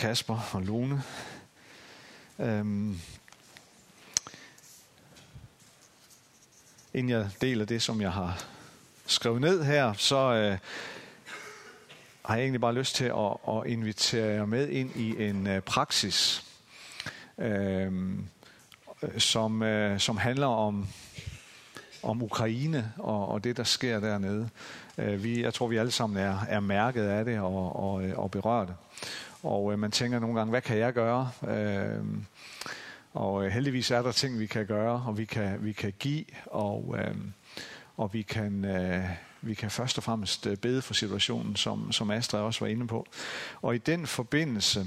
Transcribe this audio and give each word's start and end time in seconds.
Kasper 0.00 0.50
og 0.52 0.62
Lone. 0.62 1.02
Øhm, 2.38 3.00
inden 6.94 7.10
jeg 7.10 7.30
deler 7.40 7.64
det, 7.64 7.82
som 7.82 8.00
jeg 8.00 8.12
har 8.12 8.44
skrevet 9.06 9.40
ned 9.40 9.64
her, 9.64 9.92
så 9.92 10.16
øh, 10.16 10.58
har 12.24 12.34
jeg 12.34 12.42
egentlig 12.42 12.60
bare 12.60 12.74
lyst 12.74 12.94
til 12.94 13.04
at, 13.04 13.36
at 13.48 13.66
invitere 13.66 14.26
jer 14.26 14.44
med 14.44 14.68
ind 14.68 14.96
i 14.96 15.28
en 15.28 15.46
øh, 15.46 15.60
praksis, 15.60 16.44
øh, 17.38 17.92
som, 19.18 19.62
øh, 19.62 20.00
som 20.00 20.16
handler 20.16 20.46
om, 20.46 20.88
om 22.02 22.22
Ukraine 22.22 22.92
og, 22.98 23.28
og 23.28 23.44
det, 23.44 23.56
der 23.56 23.64
sker 23.64 24.00
dernede. 24.00 24.48
Øh, 24.98 25.22
vi, 25.22 25.42
jeg 25.42 25.54
tror, 25.54 25.66
vi 25.66 25.76
alle 25.76 25.92
sammen 25.92 26.22
er, 26.22 26.38
er 26.48 26.60
mærket 26.60 27.04
af 27.04 27.24
det 27.24 27.40
og, 27.40 27.76
og, 27.76 28.04
øh, 28.04 28.18
og 28.18 28.30
berørte. 28.30 28.74
Og 29.42 29.72
øh, 29.72 29.78
man 29.78 29.90
tænker 29.90 30.18
nogle 30.18 30.36
gange, 30.38 30.50
hvad 30.50 30.62
kan 30.62 30.78
jeg 30.78 30.92
gøre? 30.92 31.30
Øh, 31.48 32.04
og 33.12 33.44
øh, 33.44 33.52
heldigvis 33.52 33.90
er 33.90 34.02
der 34.02 34.12
ting, 34.12 34.38
vi 34.38 34.46
kan 34.46 34.66
gøre, 34.66 35.02
og 35.06 35.18
vi 35.18 35.24
kan, 35.24 35.64
vi 35.64 35.72
kan 35.72 35.92
give, 35.98 36.24
og, 36.46 36.94
øh, 36.98 37.14
og 37.96 38.14
vi 38.14 38.22
kan, 38.22 38.64
øh, 38.64 39.04
vi 39.42 39.54
kan 39.54 39.70
først 39.70 39.98
og 39.98 40.04
fremmest 40.04 40.46
øh, 40.46 40.56
bede 40.56 40.82
for 40.82 40.94
situationen, 40.94 41.56
som, 41.56 41.92
som 41.92 42.10
Astrid 42.10 42.40
også 42.40 42.60
var 42.60 42.66
inde 42.66 42.86
på. 42.86 43.06
Og 43.62 43.74
i 43.74 43.78
den 43.78 44.06
forbindelse, 44.06 44.86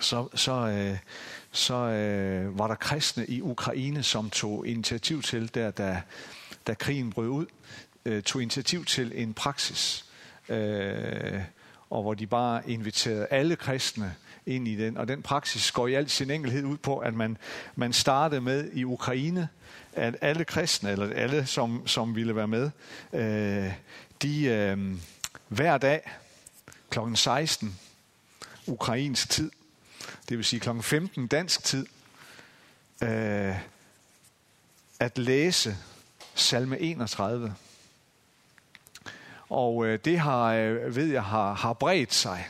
så, 0.00 0.28
så, 0.34 0.52
øh, 0.52 0.98
så 1.52 1.74
øh, 1.74 2.58
var 2.58 2.66
der 2.66 2.74
kristne 2.74 3.26
i 3.26 3.42
Ukraine, 3.42 4.02
som 4.02 4.30
tog 4.30 4.66
initiativ 4.66 5.22
til, 5.22 5.54
der, 5.54 5.70
da, 5.70 6.02
da 6.66 6.74
krigen 6.74 7.10
brød 7.10 7.28
ud, 7.28 7.46
øh, 8.04 8.22
tog 8.22 8.42
initiativ 8.42 8.84
til 8.84 9.12
en 9.14 9.34
praksis, 9.34 10.04
øh, 10.48 11.40
og 11.92 12.02
hvor 12.02 12.14
de 12.14 12.26
bare 12.26 12.70
inviterede 12.70 13.26
alle 13.30 13.56
kristne 13.56 14.14
ind 14.46 14.68
i 14.68 14.76
den. 14.76 14.96
Og 14.96 15.08
den 15.08 15.22
praksis 15.22 15.72
går 15.72 15.86
i 15.86 15.94
al 15.94 16.08
sin 16.08 16.30
enkelhed 16.30 16.64
ud 16.64 16.76
på, 16.76 16.98
at 16.98 17.14
man, 17.14 17.38
man 17.76 17.92
startede 17.92 18.40
med 18.40 18.70
i 18.72 18.84
Ukraine, 18.84 19.48
at 19.92 20.16
alle 20.20 20.44
kristne, 20.44 20.90
eller 20.90 21.14
alle, 21.14 21.46
som, 21.46 21.86
som 21.86 22.16
ville 22.16 22.36
være 22.36 22.48
med, 22.48 22.70
øh, 23.12 23.72
de 24.22 24.44
øh, 24.44 24.96
hver 25.48 25.78
dag 25.78 26.10
kl. 26.90 26.98
16 27.14 27.78
ukrainsk 28.66 29.30
tid, 29.30 29.50
det 30.28 30.36
vil 30.36 30.44
sige 30.44 30.60
kl. 30.60 30.80
15 30.80 31.26
dansk 31.26 31.64
tid, 31.64 31.86
øh, 33.02 33.54
at 35.00 35.18
læse 35.18 35.76
salme 36.34 36.80
31. 36.80 37.54
Og 39.52 39.86
øh, 39.86 39.98
det 40.04 40.18
har, 40.18 40.54
øh, 40.54 40.96
ved 40.96 41.06
jeg, 41.06 41.24
har, 41.24 41.54
har 41.54 41.72
bredt 41.72 42.14
sig 42.14 42.48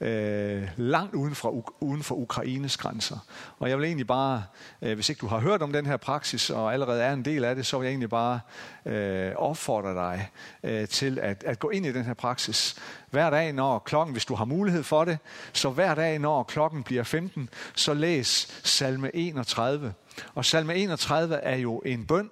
øh, 0.00 0.68
langt 0.76 1.14
uden 1.14 1.34
for, 1.34 1.72
uden 1.80 2.02
for 2.02 2.14
Ukraines 2.14 2.76
grænser. 2.76 3.18
Og 3.58 3.68
jeg 3.70 3.78
vil 3.78 3.84
egentlig 3.84 4.06
bare, 4.06 4.44
øh, 4.82 4.94
hvis 4.94 5.08
ikke 5.08 5.20
du 5.20 5.26
har 5.26 5.38
hørt 5.38 5.62
om 5.62 5.72
den 5.72 5.86
her 5.86 5.96
praksis 5.96 6.50
og 6.50 6.72
allerede 6.72 7.02
er 7.02 7.12
en 7.12 7.24
del 7.24 7.44
af 7.44 7.54
det, 7.54 7.66
så 7.66 7.78
vil 7.78 7.84
jeg 7.84 7.90
egentlig 7.90 8.10
bare 8.10 8.40
øh, 8.86 9.32
opfordre 9.36 9.94
dig 9.94 10.30
øh, 10.62 10.88
til 10.88 11.18
at, 11.18 11.44
at 11.44 11.58
gå 11.58 11.70
ind 11.70 11.86
i 11.86 11.92
den 11.92 12.04
her 12.04 12.14
praksis. 12.14 12.76
Hver 13.10 13.30
dag, 13.30 13.52
når 13.52 13.78
klokken, 13.78 14.12
hvis 14.12 14.24
du 14.24 14.34
har 14.34 14.44
mulighed 14.44 14.82
for 14.82 15.04
det, 15.04 15.18
så 15.52 15.70
hver 15.70 15.94
dag, 15.94 16.18
når 16.18 16.42
klokken 16.42 16.82
bliver 16.82 17.02
15, 17.02 17.48
så 17.74 17.94
læs 17.94 18.60
salme 18.64 19.16
31. 19.16 19.94
Og 20.34 20.44
salme 20.44 20.74
31 20.74 21.34
er 21.34 21.56
jo 21.56 21.78
en 21.78 22.06
bøn, 22.06 22.30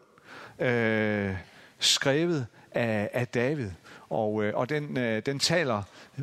øh, 0.58 1.36
skrevet 1.78 2.46
af, 2.74 3.10
af 3.12 3.28
David. 3.28 3.70
Og, 4.14 4.44
øh, 4.44 4.54
og 4.56 4.68
den, 4.68 4.96
øh, 4.96 5.22
den 5.26 5.38
taler 5.38 5.82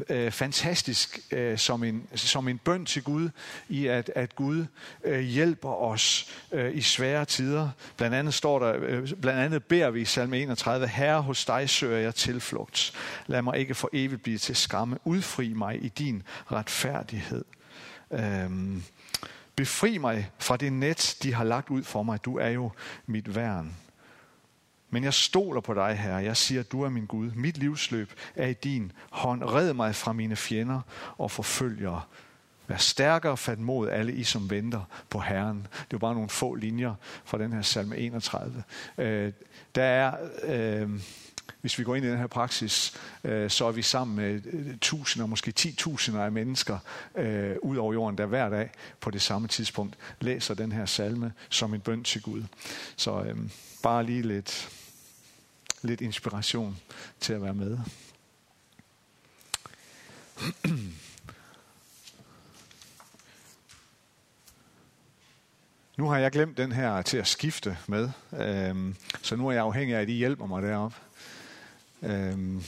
øh, 0.09 0.31
fantastisk 0.31 1.19
øh, 1.31 1.57
som, 1.57 1.83
en, 1.83 2.07
som 2.15 2.47
en 2.47 2.57
bøn 2.57 2.85
til 2.85 3.03
Gud, 3.03 3.29
i 3.69 3.87
at, 3.87 4.11
at 4.15 4.35
Gud 4.35 4.65
øh, 5.03 5.19
hjælper 5.19 5.69
os 5.69 6.33
øh, 6.51 6.75
i 6.75 6.81
svære 6.81 7.25
tider. 7.25 7.69
Blandt 7.97 8.15
andet 8.15 8.33
står 8.33 8.59
der, 8.59 8.75
øh, 8.79 9.09
blandt 9.21 9.39
andet 9.39 9.63
beder 9.63 9.89
vi 9.89 10.01
i 10.01 10.05
salme 10.05 10.41
31, 10.41 10.87
Herre, 10.87 11.21
hos 11.21 11.45
dig 11.45 11.69
søger 11.69 11.97
jeg 11.97 12.15
tilflugt. 12.15 12.93
Lad 13.27 13.41
mig 13.41 13.57
ikke 13.57 13.75
for 13.75 13.89
evigt 13.93 14.23
blive 14.23 14.37
til 14.37 14.55
skamme. 14.55 14.97
Udfri 15.05 15.53
mig 15.53 15.83
i 15.83 15.87
din 15.87 16.23
retfærdighed. 16.51 17.45
Øhm, 18.11 18.83
befri 19.55 19.97
mig 19.97 20.29
fra 20.39 20.57
det 20.57 20.73
net, 20.73 21.17
de 21.23 21.33
har 21.33 21.43
lagt 21.43 21.69
ud 21.69 21.83
for 21.83 22.03
mig. 22.03 22.25
Du 22.25 22.37
er 22.37 22.49
jo 22.49 22.71
mit 23.05 23.35
værn. 23.35 23.75
Men 24.91 25.03
jeg 25.03 25.13
stoler 25.13 25.61
på 25.61 25.73
dig, 25.73 25.97
Herre. 25.97 26.15
Jeg 26.15 26.37
siger, 26.37 26.61
at 26.61 26.71
du 26.71 26.81
er 26.81 26.89
min 26.89 27.05
Gud. 27.05 27.31
Mit 27.31 27.57
livsløb 27.57 28.13
er 28.35 28.47
i 28.47 28.53
din 28.53 28.91
hånd. 29.09 29.43
Red 29.43 29.73
mig 29.73 29.95
fra 29.95 30.13
mine 30.13 30.35
fjender 30.35 30.81
og 31.17 31.31
forfølgere. 31.31 32.01
Vær 32.67 32.77
stærkere 32.77 33.37
fat 33.37 33.59
mod 33.59 33.89
alle 33.89 34.13
I, 34.13 34.23
som 34.23 34.49
venter 34.49 34.81
på 35.09 35.19
Herren. 35.19 35.67
Det 35.91 35.93
er 35.93 35.99
bare 35.99 36.13
nogle 36.13 36.29
få 36.29 36.55
linjer 36.55 36.93
fra 37.25 37.37
den 37.37 37.53
her 37.53 37.61
salme 37.61 37.97
31. 37.97 38.63
Øh, 38.97 39.33
der 39.75 39.83
er, 39.83 40.15
øh, 40.43 40.89
hvis 41.61 41.79
vi 41.79 41.83
går 41.83 41.95
ind 41.95 42.05
i 42.05 42.09
den 42.09 42.17
her 42.17 42.27
praksis, 42.27 42.93
øh, 43.23 43.49
så 43.49 43.65
er 43.65 43.71
vi 43.71 43.81
sammen 43.81 44.15
med 44.15 44.41
øh, 44.45 44.77
tusinder, 44.81 45.27
måske 45.27 45.51
ti 45.51 45.73
tusinder 45.73 46.23
af 46.23 46.31
mennesker 46.31 46.77
øh, 47.15 47.55
ud 47.61 47.77
over 47.77 47.93
jorden, 47.93 48.17
der 48.17 48.25
hver 48.25 48.49
dag 48.49 48.69
på 48.99 49.11
det 49.11 49.21
samme 49.21 49.47
tidspunkt 49.47 49.97
læser 50.19 50.53
den 50.53 50.71
her 50.71 50.85
salme 50.85 51.33
som 51.49 51.73
en 51.73 51.81
bøn 51.81 52.03
til 52.03 52.21
Gud. 52.21 52.43
Så 52.95 53.21
øh, 53.21 53.37
bare 53.83 54.03
lige 54.03 54.21
lidt 54.21 54.69
lidt 55.81 56.01
inspiration 56.01 56.79
til 57.19 57.33
at 57.33 57.41
være 57.41 57.53
med. 57.53 57.77
Nu 65.97 66.09
har 66.09 66.17
jeg 66.17 66.31
glemt 66.31 66.57
den 66.57 66.71
her 66.71 67.01
til 67.01 67.17
at 67.17 67.27
skifte 67.27 67.77
med, 67.87 68.09
øhm, 68.33 68.95
så 69.21 69.35
nu 69.35 69.47
er 69.47 69.51
jeg 69.51 69.63
afhængig 69.63 69.95
af, 69.95 70.01
at 70.01 70.09
I 70.09 70.13
hjælper 70.13 70.45
mig 70.45 70.61
deroppe. 70.61 70.97
Øhm, 72.01 72.63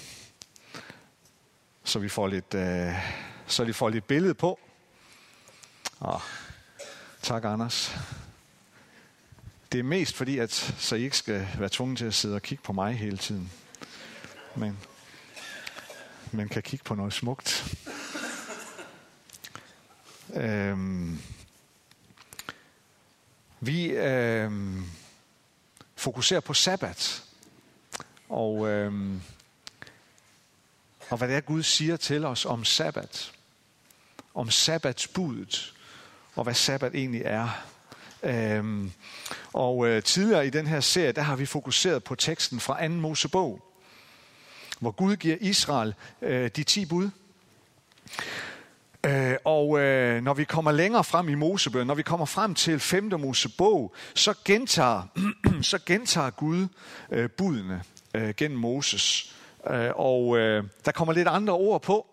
så 1.83 1.99
vi 1.99 2.09
får 2.09 2.27
lidt, 2.27 2.53
øh, 2.53 2.93
så 3.47 3.63
vi 3.63 3.73
får 3.73 3.89
lidt 3.89 4.07
billede 4.07 4.33
på. 4.33 4.59
Oh, 6.01 6.21
tak, 7.21 7.45
Anders. 7.45 7.95
Det 9.73 9.79
er 9.79 9.83
mest 9.83 10.15
fordi, 10.15 10.37
at 10.37 10.51
så 10.77 10.95
I 10.95 11.03
ikke 11.03 11.17
skal 11.17 11.47
være 11.57 11.69
tvunget 11.71 11.97
til 11.97 12.05
at 12.05 12.13
sidde 12.13 12.35
og 12.35 12.41
kigge 12.41 12.63
på 12.63 12.73
mig 12.73 12.93
hele 12.93 13.17
tiden. 13.17 13.51
Men 14.55 14.79
man 16.31 16.49
kan 16.49 16.63
kigge 16.63 16.83
på 16.83 16.95
noget 16.95 17.13
smukt. 17.13 17.75
Øhm, 20.33 21.19
vi 23.59 23.85
øhm, 23.85 24.85
fokuserer 25.95 26.39
på 26.39 26.53
sabbat. 26.53 27.23
Og, 28.29 28.67
øhm, 28.67 29.21
og 31.09 31.17
hvad 31.17 31.27
det 31.27 31.35
er, 31.35 31.41
Gud 31.41 31.63
siger 31.63 31.97
til 31.97 32.25
os 32.25 32.45
om 32.45 32.65
sabbat. 32.65 33.31
Om 34.33 34.51
sabbatsbudet. 34.51 35.73
Og 36.35 36.43
hvad 36.43 36.53
sabbat 36.53 36.95
egentlig 36.95 37.21
er. 37.21 37.49
Øhm, 38.23 38.91
og 39.53 39.87
øh, 39.87 40.03
tidligere 40.03 40.47
i 40.47 40.49
den 40.49 40.67
her 40.67 40.79
serie, 40.79 41.11
der 41.11 41.21
har 41.21 41.35
vi 41.35 41.45
fokuseret 41.45 42.03
på 42.03 42.15
teksten 42.15 42.59
fra 42.59 42.87
2. 42.87 42.93
Mosebog, 42.93 43.59
hvor 44.79 44.91
Gud 44.91 45.15
giver 45.15 45.37
Israel 45.41 45.93
øh, 46.21 46.49
de 46.55 46.63
ti 46.63 46.85
bud. 46.85 47.09
Øh, 49.05 49.35
og 49.43 49.79
øh, 49.79 50.23
når 50.23 50.33
vi 50.33 50.43
kommer 50.43 50.71
længere 50.71 51.03
frem 51.03 51.29
i 51.29 51.35
Mosebøgen, 51.35 51.87
når 51.87 51.95
vi 51.95 52.01
kommer 52.01 52.25
frem 52.25 52.55
til 52.55 52.79
5. 52.79 53.11
Mosebog, 53.19 53.93
så 54.15 54.33
gentager, 54.45 55.01
så 55.61 55.79
gentager 55.85 56.29
Gud 56.29 56.67
øh, 57.11 57.29
budene 57.29 57.83
øh, 58.13 58.33
gennem 58.37 58.59
Moses. 58.59 59.35
Øh, 59.69 59.91
og 59.95 60.37
øh, 60.37 60.63
der 60.85 60.91
kommer 60.91 61.13
lidt 61.13 61.27
andre 61.27 61.53
ord 61.53 61.81
på. 61.81 62.07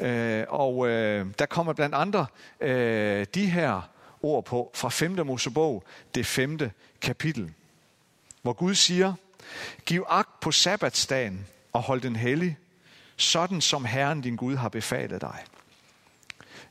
Øh, 0.00 0.44
og 0.48 0.88
øh, 0.88 1.26
der 1.38 1.46
kommer 1.46 1.72
blandt 1.72 1.94
andre 1.94 2.26
øh, 2.60 3.26
de 3.34 3.46
her 3.46 3.88
ord 4.22 4.44
på 4.44 4.70
fra 4.74 4.88
5. 4.88 5.26
Mosebog, 5.26 5.84
det 6.14 6.26
5. 6.26 6.58
kapitel, 7.00 7.52
hvor 8.42 8.52
Gud 8.52 8.74
siger, 8.74 9.14
Giv 9.86 10.04
agt 10.08 10.40
på 10.40 10.52
sabbatsdagen 10.52 11.46
og 11.72 11.82
hold 11.82 12.00
den 12.00 12.16
hellig, 12.16 12.56
sådan 13.16 13.60
som 13.60 13.84
Herren 13.84 14.20
din 14.20 14.36
Gud 14.36 14.56
har 14.56 14.68
befalet 14.68 15.20
dig. 15.20 15.44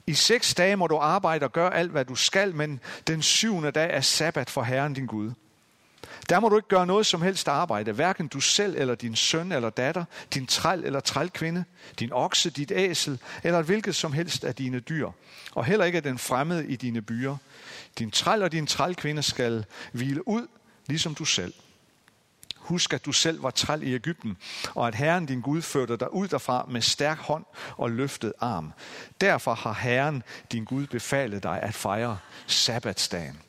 I 0.08 0.14
seks 0.14 0.54
dage 0.54 0.76
må 0.76 0.88
du 0.88 0.98
arbejde 0.98 1.44
og 1.44 1.52
gøre 1.52 1.74
alt, 1.74 1.92
hvad 1.92 2.06
du 2.06 2.16
skal, 2.16 2.56
men 2.56 2.80
den 3.08 3.22
syvende 3.22 3.72
dag 3.72 3.94
er 3.94 4.02
sabbat 4.02 4.50
for 4.50 4.64
Herren 4.64 4.94
din 4.94 5.06
Gud. 5.06 5.32
Der 6.30 6.40
må 6.40 6.50
du 6.50 6.56
ikke 6.56 6.68
gøre 6.68 6.86
noget 6.86 7.06
som 7.06 7.22
helst 7.22 7.48
arbejde, 7.48 7.92
hverken 7.92 8.28
du 8.28 8.40
selv 8.40 8.76
eller 8.78 8.96
din 8.96 9.16
søn 9.16 9.52
eller 9.52 9.70
datter, 9.70 10.06
din 10.34 10.48
træl 10.48 10.84
eller 10.84 11.00
trælkvinde, 11.00 11.64
din 12.00 12.14
okse, 12.14 12.50
dit 12.50 12.72
æsel 12.72 13.20
eller 13.44 13.62
hvilket 13.62 13.96
som 13.96 14.14
helst 14.14 14.44
af 14.44 14.56
dine 14.56 14.80
dyr, 14.80 15.10
og 15.52 15.66
heller 15.66 15.86
ikke 15.86 15.98
af 15.98 16.04
den 16.04 16.18
fremmede 16.18 16.68
i 16.68 16.76
dine 16.76 17.02
byer. 17.02 17.38
Din 18.00 18.12
træl 18.12 18.44
og 18.44 18.52
din 18.52 18.68
trælkvinde 18.68 19.24
skal 19.24 19.66
hvile 19.92 20.28
ud, 20.28 20.48
ligesom 20.88 21.16
du 21.16 21.26
selv. 21.26 21.54
Husk, 22.56 22.94
at 22.94 23.06
du 23.06 23.12
selv 23.12 23.44
var 23.44 23.50
træl 23.50 23.84
i 23.84 23.94
Ægypten, 23.94 24.38
og 24.76 24.88
at 24.88 24.96
Herren 24.96 25.26
din 25.26 25.42
Gud 25.42 25.62
førte 25.62 25.98
dig 25.98 26.14
ud 26.14 26.28
derfra 26.28 26.66
med 26.70 26.82
stærk 26.82 27.18
hånd 27.18 27.46
og 27.78 27.92
løftet 27.92 28.34
arm. 28.40 28.74
Derfor 29.22 29.54
har 29.54 29.74
Herren 29.74 30.24
din 30.52 30.66
Gud 30.66 30.88
befalet 30.88 31.44
dig 31.44 31.62
at 31.62 31.74
fejre 31.74 32.18
sabbatsdagen. 32.48 33.42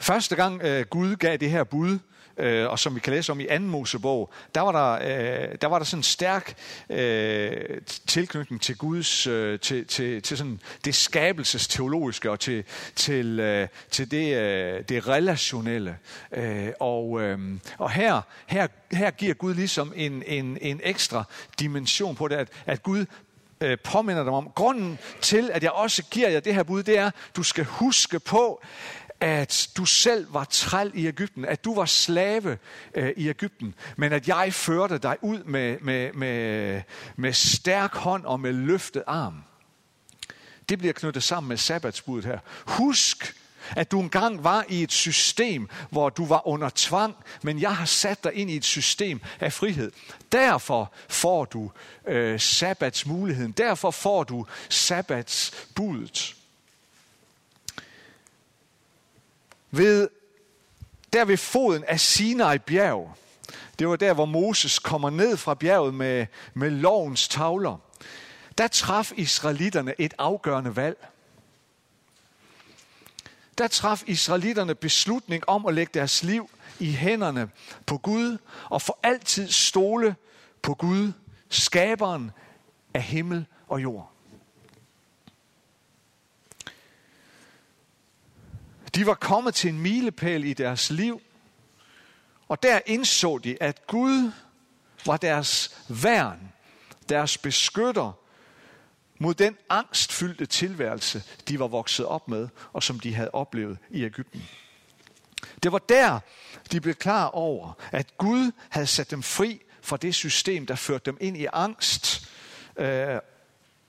Første 0.00 0.36
gang 0.36 0.62
øh, 0.62 0.86
Gud 0.90 1.16
gav 1.16 1.36
det 1.36 1.50
her 1.50 1.64
bud, 1.64 1.98
øh, 2.38 2.68
og 2.68 2.78
som 2.78 2.94
vi 2.94 3.00
kan 3.00 3.12
læse 3.12 3.32
om 3.32 3.40
i 3.40 3.46
anden 3.46 3.70
Mosebog, 3.70 4.30
der 4.54 4.60
var 4.60 4.72
der, 4.72 4.92
øh, 4.92 5.54
der, 5.60 5.66
var 5.66 5.78
der 5.78 5.84
sådan 5.84 5.98
en 5.98 6.02
stærk 6.02 6.54
øh, 6.90 7.80
tilknytning 8.06 8.62
til 8.62 8.76
Guds, 8.76 9.26
øh, 9.26 9.60
til, 9.60 9.86
til, 9.86 10.22
til 10.22 10.36
sådan 10.36 10.60
det 10.84 10.94
skabelsesteologiske 10.94 12.30
og 12.30 12.40
til, 12.40 12.64
til, 12.96 13.40
øh, 13.40 13.68
til 13.90 14.10
det, 14.10 14.36
øh, 14.36 14.84
det 14.88 15.08
relationelle. 15.08 15.96
Øh, 16.32 16.68
og, 16.80 17.22
øh, 17.22 17.38
og 17.78 17.90
her, 17.90 18.20
her, 18.46 18.66
her 18.92 19.10
giver 19.10 19.34
Gud 19.34 19.54
ligesom 19.54 19.92
en, 19.96 20.22
en, 20.26 20.58
en 20.60 20.80
ekstra 20.84 21.24
dimension 21.58 22.16
på 22.16 22.28
det, 22.28 22.36
at, 22.36 22.48
at 22.66 22.82
Gud 22.82 23.06
øh, 23.60 23.78
påminder 23.84 24.24
dem 24.24 24.32
om. 24.32 24.50
Grunden 24.54 24.98
til, 25.20 25.50
at 25.52 25.62
jeg 25.62 25.70
også 25.70 26.02
giver 26.10 26.28
jer 26.28 26.40
det 26.40 26.54
her 26.54 26.62
bud, 26.62 26.82
det 26.82 26.98
er, 26.98 27.06
at 27.06 27.14
du 27.36 27.42
skal 27.42 27.64
huske 27.64 28.20
på, 28.20 28.62
at 29.20 29.68
du 29.76 29.84
selv 29.84 30.34
var 30.34 30.44
træl 30.44 30.90
i 30.94 31.06
Ægypten, 31.06 31.44
at 31.44 31.64
du 31.64 31.74
var 31.74 31.84
slave 31.84 32.58
øh, 32.94 33.12
i 33.16 33.28
Ægypten, 33.28 33.74
men 33.96 34.12
at 34.12 34.28
jeg 34.28 34.54
førte 34.54 34.98
dig 34.98 35.16
ud 35.22 35.44
med, 35.44 35.80
med, 35.80 36.12
med, 36.12 36.82
med 37.16 37.32
stærk 37.32 37.94
hånd 37.94 38.24
og 38.24 38.40
med 38.40 38.52
løftet 38.52 39.02
arm. 39.06 39.44
Det 40.68 40.78
bliver 40.78 40.92
knyttet 40.92 41.22
sammen 41.22 41.48
med 41.48 41.56
sabbatsbuddet 41.56 42.24
her. 42.24 42.38
Husk, 42.66 43.34
at 43.76 43.90
du 43.90 44.00
engang 44.00 44.44
var 44.44 44.64
i 44.68 44.82
et 44.82 44.92
system, 44.92 45.68
hvor 45.90 46.08
du 46.08 46.26
var 46.26 46.46
under 46.46 46.70
tvang, 46.74 47.14
men 47.42 47.60
jeg 47.60 47.76
har 47.76 47.84
sat 47.84 48.24
dig 48.24 48.34
ind 48.34 48.50
i 48.50 48.56
et 48.56 48.64
system 48.64 49.20
af 49.40 49.52
frihed. 49.52 49.92
Derfor 50.32 50.92
får 51.08 51.44
du 51.44 51.70
øh, 52.06 52.40
sabbatsmuligheden. 52.40 53.52
Derfor 53.52 53.90
får 53.90 54.24
du 54.24 54.46
sabbatsbuddet. 54.68 56.34
Ved, 59.70 60.08
der 61.12 61.24
ved 61.24 61.36
foden 61.36 61.84
af 61.84 62.00
Sinai 62.00 62.58
bjerg, 62.58 63.14
det 63.78 63.88
var 63.88 63.96
der, 63.96 64.12
hvor 64.12 64.24
Moses 64.24 64.78
kommer 64.78 65.10
ned 65.10 65.36
fra 65.36 65.54
bjerget 65.54 65.94
med, 65.94 66.26
med 66.54 66.70
lovens 66.70 67.28
tavler, 67.28 67.76
der 68.58 68.68
traf 68.68 69.12
israelitterne 69.16 69.94
et 69.98 70.14
afgørende 70.18 70.76
valg. 70.76 71.08
Der 73.58 73.68
traf 73.68 74.02
israelitterne 74.06 74.74
beslutning 74.74 75.48
om 75.48 75.66
at 75.66 75.74
lægge 75.74 75.90
deres 75.94 76.22
liv 76.22 76.50
i 76.78 76.92
hænderne 76.92 77.50
på 77.86 77.98
Gud 77.98 78.38
og 78.70 78.82
for 78.82 78.98
altid 79.02 79.48
stole 79.48 80.16
på 80.62 80.74
Gud, 80.74 81.12
skaberen 81.48 82.30
af 82.94 83.02
himmel 83.02 83.46
og 83.68 83.82
jord. 83.82 84.12
De 88.94 89.06
var 89.06 89.14
kommet 89.14 89.54
til 89.54 89.70
en 89.70 89.80
milepæl 89.80 90.44
i 90.44 90.52
deres 90.52 90.90
liv, 90.90 91.22
og 92.48 92.62
der 92.62 92.80
indså 92.86 93.38
de, 93.38 93.62
at 93.62 93.86
Gud 93.86 94.32
var 95.06 95.16
deres 95.16 95.76
værn, 95.88 96.52
deres 97.08 97.38
beskytter 97.38 98.12
mod 99.18 99.34
den 99.34 99.56
angstfyldte 99.68 100.46
tilværelse, 100.46 101.22
de 101.48 101.58
var 101.58 101.66
vokset 101.66 102.06
op 102.06 102.28
med, 102.28 102.48
og 102.72 102.82
som 102.82 103.00
de 103.00 103.14
havde 103.14 103.30
oplevet 103.30 103.78
i 103.90 104.04
Ægypten. 104.04 104.48
Det 105.62 105.72
var 105.72 105.78
der, 105.78 106.20
de 106.72 106.80
blev 106.80 106.94
klar 106.94 107.26
over, 107.26 107.72
at 107.92 108.16
Gud 108.18 108.52
havde 108.68 108.86
sat 108.86 109.10
dem 109.10 109.22
fri 109.22 109.60
fra 109.82 109.96
det 109.96 110.14
system, 110.14 110.66
der 110.66 110.74
førte 110.74 111.04
dem 111.04 111.18
ind 111.20 111.36
i 111.36 111.46
angst, 111.52 112.28
øh, 112.76 113.18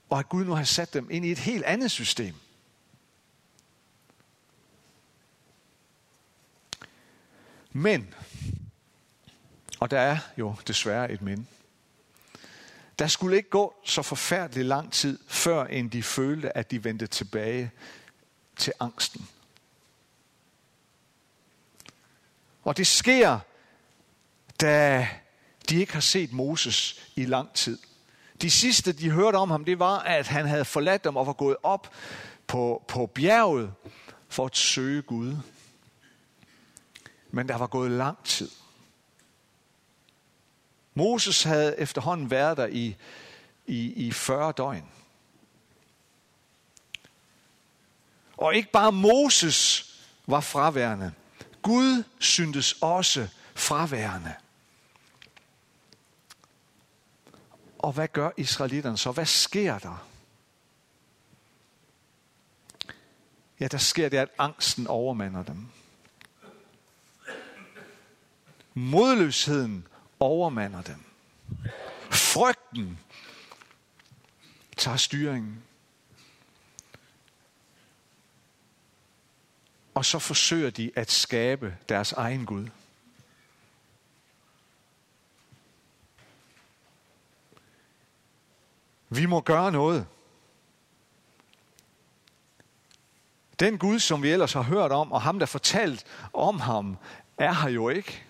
og 0.10 0.20
at 0.20 0.30
Gud 0.30 0.46
nu 0.46 0.54
har 0.54 0.64
sat 0.64 0.94
dem 0.94 1.08
ind 1.12 1.26
i 1.26 1.32
et 1.32 1.40
helt 1.40 1.64
andet 1.64 1.92
system. 1.92 2.36
Men, 7.72 8.14
og 9.80 9.92
der 9.92 10.00
er 10.00 10.18
jo 10.38 10.56
desværre 10.68 11.12
et 11.12 11.22
men, 11.22 11.48
der 13.00 13.08
skulle 13.08 13.38
ikke 13.38 13.50
gå 13.50 13.76
så 13.86 14.02
forfærdelig 14.02 14.66
lang 14.66 14.94
tid, 14.94 15.20
før 15.28 15.66
end 15.66 15.92
de 15.92 16.04
følte, 16.04 16.58
at 16.58 16.72
de 16.72 16.84
vendte 16.84 17.08
tilbage 17.08 17.72
til 18.58 18.74
angsten. 18.80 19.28
Og 22.64 22.78
det 22.78 22.88
sker, 22.88 23.40
da 24.62 25.08
de 25.70 25.80
ikke 25.80 25.94
har 25.94 26.00
set 26.00 26.34
Moses 26.34 27.10
i 27.16 27.26
lang 27.26 27.54
tid. 27.54 27.78
De 28.42 28.50
sidste, 28.50 28.92
de 28.92 29.12
hørte 29.12 29.36
om 29.36 29.52
ham, 29.52 29.66
det 29.66 29.80
var, 29.80 30.00
at 30.00 30.28
han 30.28 30.46
havde 30.46 30.66
forladt 30.66 31.04
dem 31.04 31.16
og 31.16 31.28
var 31.28 31.34
gået 31.34 31.58
op 31.64 31.94
på, 32.48 32.86
på 32.88 33.06
bjerget 33.06 33.74
for 34.30 34.46
at 34.46 34.58
søge 34.58 35.02
Gud. 35.02 35.36
Men 37.32 37.48
der 37.48 37.58
var 37.58 37.68
gået 37.68 37.92
lang 37.92 38.24
tid. 38.24 38.50
Moses 40.94 41.44
havde 41.44 41.80
efterhånden 41.80 42.32
været 42.32 42.58
der 42.58 42.68
i, 42.68 42.96
i, 43.66 44.08
i 44.08 44.12
40 44.12 44.52
døgn. 44.52 44.90
Og 48.38 48.56
ikke 48.56 48.72
bare 48.72 48.92
Moses 48.92 49.86
var 50.28 50.40
fraværende. 50.40 51.14
Gud 51.62 52.04
syntes 52.20 52.76
også 52.82 53.28
fraværende. 53.56 54.36
Og 57.80 57.92
hvad 57.92 58.08
gør 58.08 58.30
israelitterne 58.38 58.98
så? 58.98 59.12
Hvad 59.12 59.26
sker 59.26 59.80
der? 59.80 60.08
Ja, 63.60 63.68
der 63.68 63.78
sker 63.78 64.10
det, 64.10 64.18
at 64.18 64.30
angsten 64.38 64.88
overmander 64.88 65.44
dem. 65.44 65.68
Modløsheden 68.80 69.88
overmander 70.20 70.82
dem. 70.82 71.04
Frygten 72.12 73.00
tager 74.78 74.98
styringen. 74.98 75.64
Og 79.94 80.06
så 80.06 80.20
forsøger 80.20 80.70
de 80.70 80.92
at 80.96 81.12
skabe 81.12 81.78
deres 81.90 82.12
egen 82.12 82.46
Gud. 82.46 82.68
Vi 89.10 89.26
må 89.26 89.42
gøre 89.42 89.72
noget. 89.72 90.08
Den 93.60 93.78
Gud, 93.78 94.00
som 94.00 94.24
vi 94.24 94.30
ellers 94.30 94.54
har 94.54 94.62
hørt 94.62 94.92
om, 94.92 95.12
og 95.12 95.22
ham, 95.22 95.40
der 95.40 95.46
fortalt 95.46 96.06
om 96.34 96.60
ham, 96.60 96.98
er 97.38 97.54
her 97.54 97.70
jo 97.70 97.90
ikke. 97.90 98.29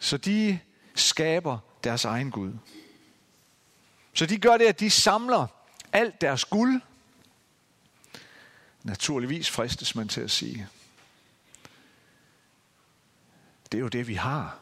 Så 0.00 0.16
de 0.16 0.60
skaber 0.94 1.58
deres 1.84 2.04
egen 2.04 2.30
Gud. 2.30 2.52
Så 4.14 4.26
de 4.26 4.38
gør 4.38 4.56
det, 4.56 4.64
at 4.64 4.80
de 4.80 4.90
samler 4.90 5.46
alt 5.92 6.20
deres 6.20 6.44
guld. 6.44 6.82
Naturligvis 8.82 9.50
fristes 9.50 9.94
man 9.94 10.08
til 10.08 10.20
at 10.20 10.30
sige. 10.30 10.68
Det 13.72 13.78
er 13.78 13.82
jo 13.82 13.88
det, 13.88 14.08
vi 14.08 14.14
har. 14.14 14.58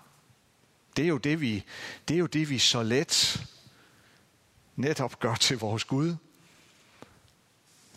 Det 0.96 1.04
er 1.04 1.08
jo 1.08 1.18
det, 1.18 1.40
vi, 1.40 1.64
det 2.08 2.14
er 2.14 2.18
jo 2.18 2.26
det, 2.26 2.50
vi 2.50 2.58
så 2.58 2.82
let 2.82 3.46
netop 4.76 5.18
gør 5.18 5.34
til 5.34 5.58
vores 5.58 5.84
Gud. 5.84 6.16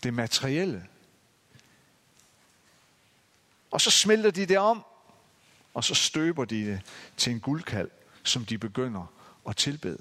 Det 0.03 0.13
materielle. 0.13 0.87
Og 3.71 3.81
så 3.81 3.91
smelter 3.91 4.31
de 4.31 4.45
det 4.45 4.57
om, 4.57 4.85
og 5.73 5.83
så 5.83 5.95
støber 5.95 6.45
de 6.45 6.65
det 6.65 6.81
til 7.17 7.33
en 7.33 7.39
guldkald, 7.39 7.89
som 8.23 8.45
de 8.45 8.57
begynder 8.57 9.13
at 9.49 9.57
tilbede. 9.57 9.97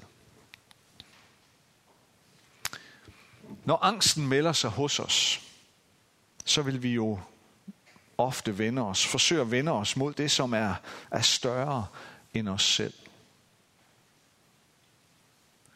Når 3.65 3.79
angsten 3.81 4.27
melder 4.27 4.53
sig 4.53 4.69
hos 4.69 4.99
os, 4.99 5.41
så 6.45 6.61
vil 6.61 6.83
vi 6.83 6.93
jo 6.93 7.19
ofte 8.17 8.57
vende 8.57 8.81
os, 8.81 9.05
forsøge 9.05 9.41
at 9.41 9.51
vende 9.51 9.71
os 9.71 9.95
mod 9.95 10.13
det, 10.13 10.31
som 10.31 10.53
er, 10.53 10.75
er 11.11 11.21
større 11.21 11.87
end 12.33 12.49
os 12.49 12.63
selv. 12.63 12.93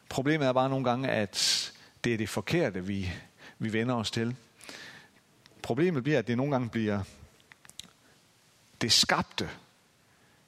Problemet 0.08 0.48
er 0.48 0.52
bare 0.52 0.68
nogle 0.68 0.84
gange, 0.84 1.08
at 1.08 1.72
det 2.04 2.14
er 2.14 2.18
det 2.18 2.28
forkerte, 2.28 2.86
vi, 2.86 3.12
vi 3.58 3.72
vender 3.72 3.94
os 3.94 4.10
til. 4.10 4.36
Problemet 5.62 6.02
bliver, 6.02 6.18
at 6.18 6.26
det 6.26 6.36
nogle 6.36 6.52
gange 6.52 6.68
bliver 6.68 7.02
det 8.80 8.92
skabte, 8.92 9.50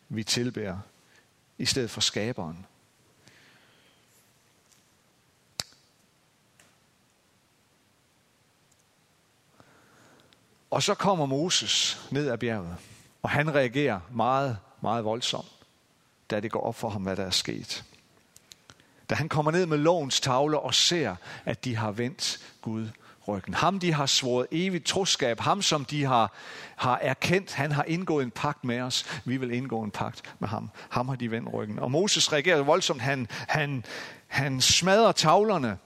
vi 0.09 0.25
tilbærer, 0.25 0.79
i 1.59 1.67
stedet 1.67 1.91
for 1.91 2.01
skaberen. 2.01 2.67
Og 10.71 10.83
så 10.83 10.95
kommer 10.95 11.27
Moses 11.27 12.07
ned 12.11 12.31
ad 12.31 12.39
bjerget. 12.39 12.77
Og 13.23 13.31
han 13.31 13.55
reagerer 13.55 14.01
meget, 14.11 14.59
meget 14.81 15.05
voldsomt, 15.05 15.49
da 16.31 16.41
det 16.41 16.51
går 16.51 16.61
op 16.61 16.75
for 16.75 16.89
ham, 16.89 17.03
hvad 17.03 17.17
der 17.17 17.25
er 17.25 17.31
sket. 17.31 17.85
Da 19.11 19.15
han 19.15 19.29
kommer 19.29 19.51
ned 19.51 19.67
med 19.67 19.79
lovens 19.79 20.21
tavle 20.21 20.61
og 20.61 20.75
ser, 20.75 21.17
at 21.45 21.65
de 21.65 21.77
har 21.77 21.91
vendt 21.91 22.55
Gud 22.63 22.89
ryggen. 23.29 23.55
Ham, 23.55 23.81
de 23.81 23.93
har 23.93 24.07
svoret 24.07 24.47
evigt 24.51 24.87
troskab. 24.87 25.41
Ham, 25.41 25.63
som 25.63 25.85
de 25.85 26.05
har, 26.05 26.33
har 26.77 26.99
erkendt, 26.99 27.55
han 27.55 27.73
har 27.73 27.85
indgået 27.85 28.25
en 28.25 28.31
pagt 28.31 28.65
med 28.65 28.81
os. 28.81 29.21
Vi 29.25 29.37
vil 29.37 29.51
indgå 29.51 29.83
en 29.83 29.91
pagt 29.91 30.35
med 30.39 30.49
ham. 30.49 30.71
Ham 30.89 31.09
har 31.09 31.17
de 31.17 31.31
vendt 31.31 31.53
ryggen. 31.53 31.79
Og 31.79 31.91
Moses 31.91 32.33
reagerer 32.33 32.63
voldsomt. 32.63 33.03
Han, 33.03 33.29
han, 33.31 33.85
han 34.27 34.61
smadrer 34.61 35.13
tavlerne 35.13 35.79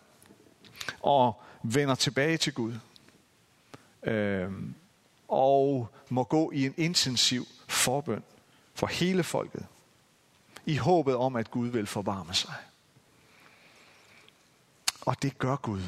og 1.01 1.43
vender 1.63 1.95
tilbage 1.95 2.37
til 2.37 2.53
Gud. 2.53 2.75
Øhm, 4.03 4.75
og 5.29 5.89
må 6.09 6.25
gå 6.25 6.51
i 6.51 6.67
en 6.67 6.75
intensiv 6.77 7.47
forbøn 7.69 8.23
for 8.75 8.87
hele 8.87 9.23
folket. 9.23 9.67
I 10.67 10.77
håbet 10.77 11.17
om, 11.17 11.37
at 11.37 11.51
Gud 11.51 11.69
vil 11.69 11.87
forvarme 11.87 12.35
sig. 12.35 12.55
Og 15.01 15.23
det 15.23 15.39
gør 15.39 15.57
Gud. 15.57 15.83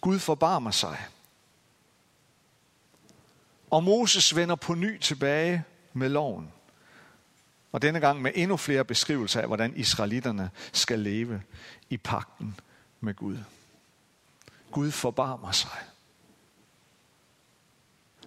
Gud 0.00 0.18
forbarmer 0.18 0.70
sig. 0.70 1.06
Og 3.70 3.84
Moses 3.84 4.36
vender 4.36 4.54
på 4.54 4.74
ny 4.74 4.98
tilbage 4.98 5.64
med 5.92 6.08
loven. 6.08 6.52
Og 7.72 7.82
denne 7.82 8.00
gang 8.00 8.22
med 8.22 8.32
endnu 8.34 8.56
flere 8.56 8.84
beskrivelser 8.84 9.40
af, 9.40 9.46
hvordan 9.46 9.76
israelitterne 9.76 10.50
skal 10.72 10.98
leve 10.98 11.42
i 11.90 11.96
pakten 11.96 12.60
med 13.00 13.14
Gud. 13.14 13.38
Gud 14.70 14.90
forbarmer 14.90 15.52
sig. 15.52 15.78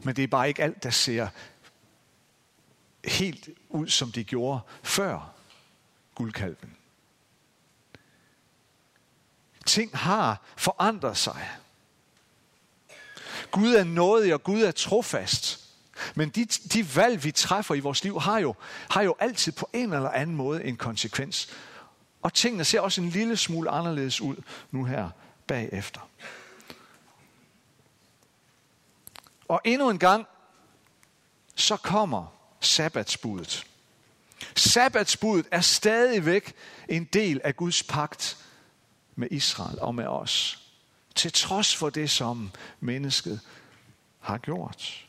Men 0.03 0.15
det 0.15 0.24
er 0.24 0.27
bare 0.27 0.48
ikke 0.48 0.63
alt, 0.63 0.84
der 0.84 0.89
ser 0.89 1.27
helt 3.06 3.50
ud, 3.70 3.88
som 3.88 4.12
det 4.12 4.27
gjorde 4.27 4.60
før 4.84 5.34
guldkalven. 6.15 6.77
Ting 9.74 9.98
har 9.98 10.42
forandret 10.58 11.18
sig. 11.18 11.50
Gud 13.51 13.75
er 13.75 13.84
nådig, 13.84 14.34
og 14.34 14.44
Gud 14.44 14.62
er 14.62 14.72
trofast. 14.72 15.60
Men 16.15 16.30
de, 16.30 16.46
de 16.46 16.96
valg, 16.96 17.24
vi 17.24 17.32
træffer 17.32 17.75
i 17.75 17.80
vores 17.80 18.03
liv, 18.03 18.20
har 18.20 18.39
jo, 18.39 18.56
har 18.89 19.01
jo 19.01 19.15
altid 19.20 19.51
på 19.51 19.70
en 19.74 19.94
eller 19.94 20.10
anden 20.10 20.36
måde 20.36 20.63
en 20.63 20.77
konsekvens. 20.77 21.50
Og 22.22 22.34
tingene 22.34 22.65
ser 22.65 22.82
også 22.82 23.01
en 23.01 23.10
lille 23.10 23.38
smule 23.38 23.70
anderledes 23.70 24.22
ud 24.22 24.36
nu 24.72 24.86
her 24.86 25.10
bagefter. 25.48 26.10
Og 29.48 29.62
endnu 29.63 29.89
en 29.89 30.00
gang, 30.00 30.25
så 31.56 31.77
kommer 31.77 32.25
sabbatsbuddet. 32.60 33.65
Sabbatsbuddet 34.56 35.48
er 35.51 35.62
stadigvæk 35.62 36.53
en 36.89 37.03
del 37.03 37.42
af 37.44 37.56
Guds 37.56 37.84
pagt 37.84 38.38
med 39.15 39.27
Israel 39.32 39.79
og 39.79 39.96
med 39.96 40.05
os. 40.05 40.60
Til 41.15 41.32
trods 41.32 41.75
for 41.75 41.89
det, 41.89 42.10
som 42.10 42.51
mennesket 42.79 43.39
har 44.20 44.38
gjort. 44.38 45.05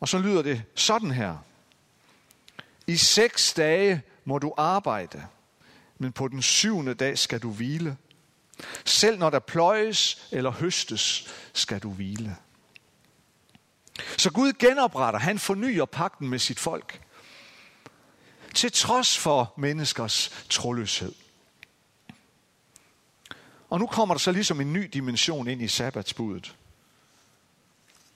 Og 0.00 0.08
så 0.08 0.18
lyder 0.18 0.42
det 0.42 0.62
sådan 0.74 1.10
her. 1.10 1.36
I 2.86 2.96
seks 2.96 3.54
dage 3.54 4.02
må 4.24 4.38
du 4.38 4.54
arbejde, 4.56 5.26
men 5.98 6.12
på 6.12 6.28
den 6.28 6.42
syvende 6.42 6.94
dag 6.94 7.18
skal 7.18 7.40
du 7.40 7.50
hvile. 7.50 7.96
Selv 8.84 9.18
når 9.18 9.30
der 9.30 9.38
pløjes 9.38 10.28
eller 10.30 10.50
høstes, 10.50 11.28
skal 11.52 11.78
du 11.78 11.90
hvile. 11.90 12.36
Så 14.18 14.30
Gud 14.30 14.52
genopretter, 14.52 15.20
han 15.20 15.38
fornyer 15.38 15.84
pakten 15.84 16.28
med 16.28 16.38
sit 16.38 16.60
folk. 16.60 17.00
Til 18.54 18.72
trods 18.72 19.18
for 19.18 19.54
menneskers 19.56 20.46
troløshed. 20.50 21.12
Og 23.72 23.78
nu 23.78 23.86
kommer 23.86 24.14
der 24.14 24.18
så 24.18 24.32
ligesom 24.32 24.60
en 24.60 24.72
ny 24.72 24.90
dimension 24.92 25.48
ind 25.48 25.62
i 25.62 25.68
sabbatsbuddet. 25.68 26.56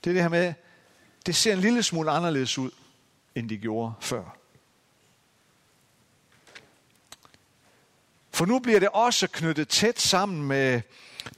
Det 0.03 0.09
er 0.09 0.13
det 0.13 0.21
her 0.21 0.29
med, 0.29 0.53
det 1.25 1.35
ser 1.35 1.53
en 1.53 1.59
lille 1.59 1.83
smule 1.83 2.11
anderledes 2.11 2.57
ud, 2.57 2.71
end 3.35 3.49
det 3.49 3.61
gjorde 3.61 3.93
før. 3.99 4.23
For 8.31 8.45
nu 8.45 8.59
bliver 8.59 8.79
det 8.79 8.89
også 8.89 9.27
knyttet 9.27 9.67
tæt 9.69 9.99
sammen 9.99 10.47
med 10.47 10.81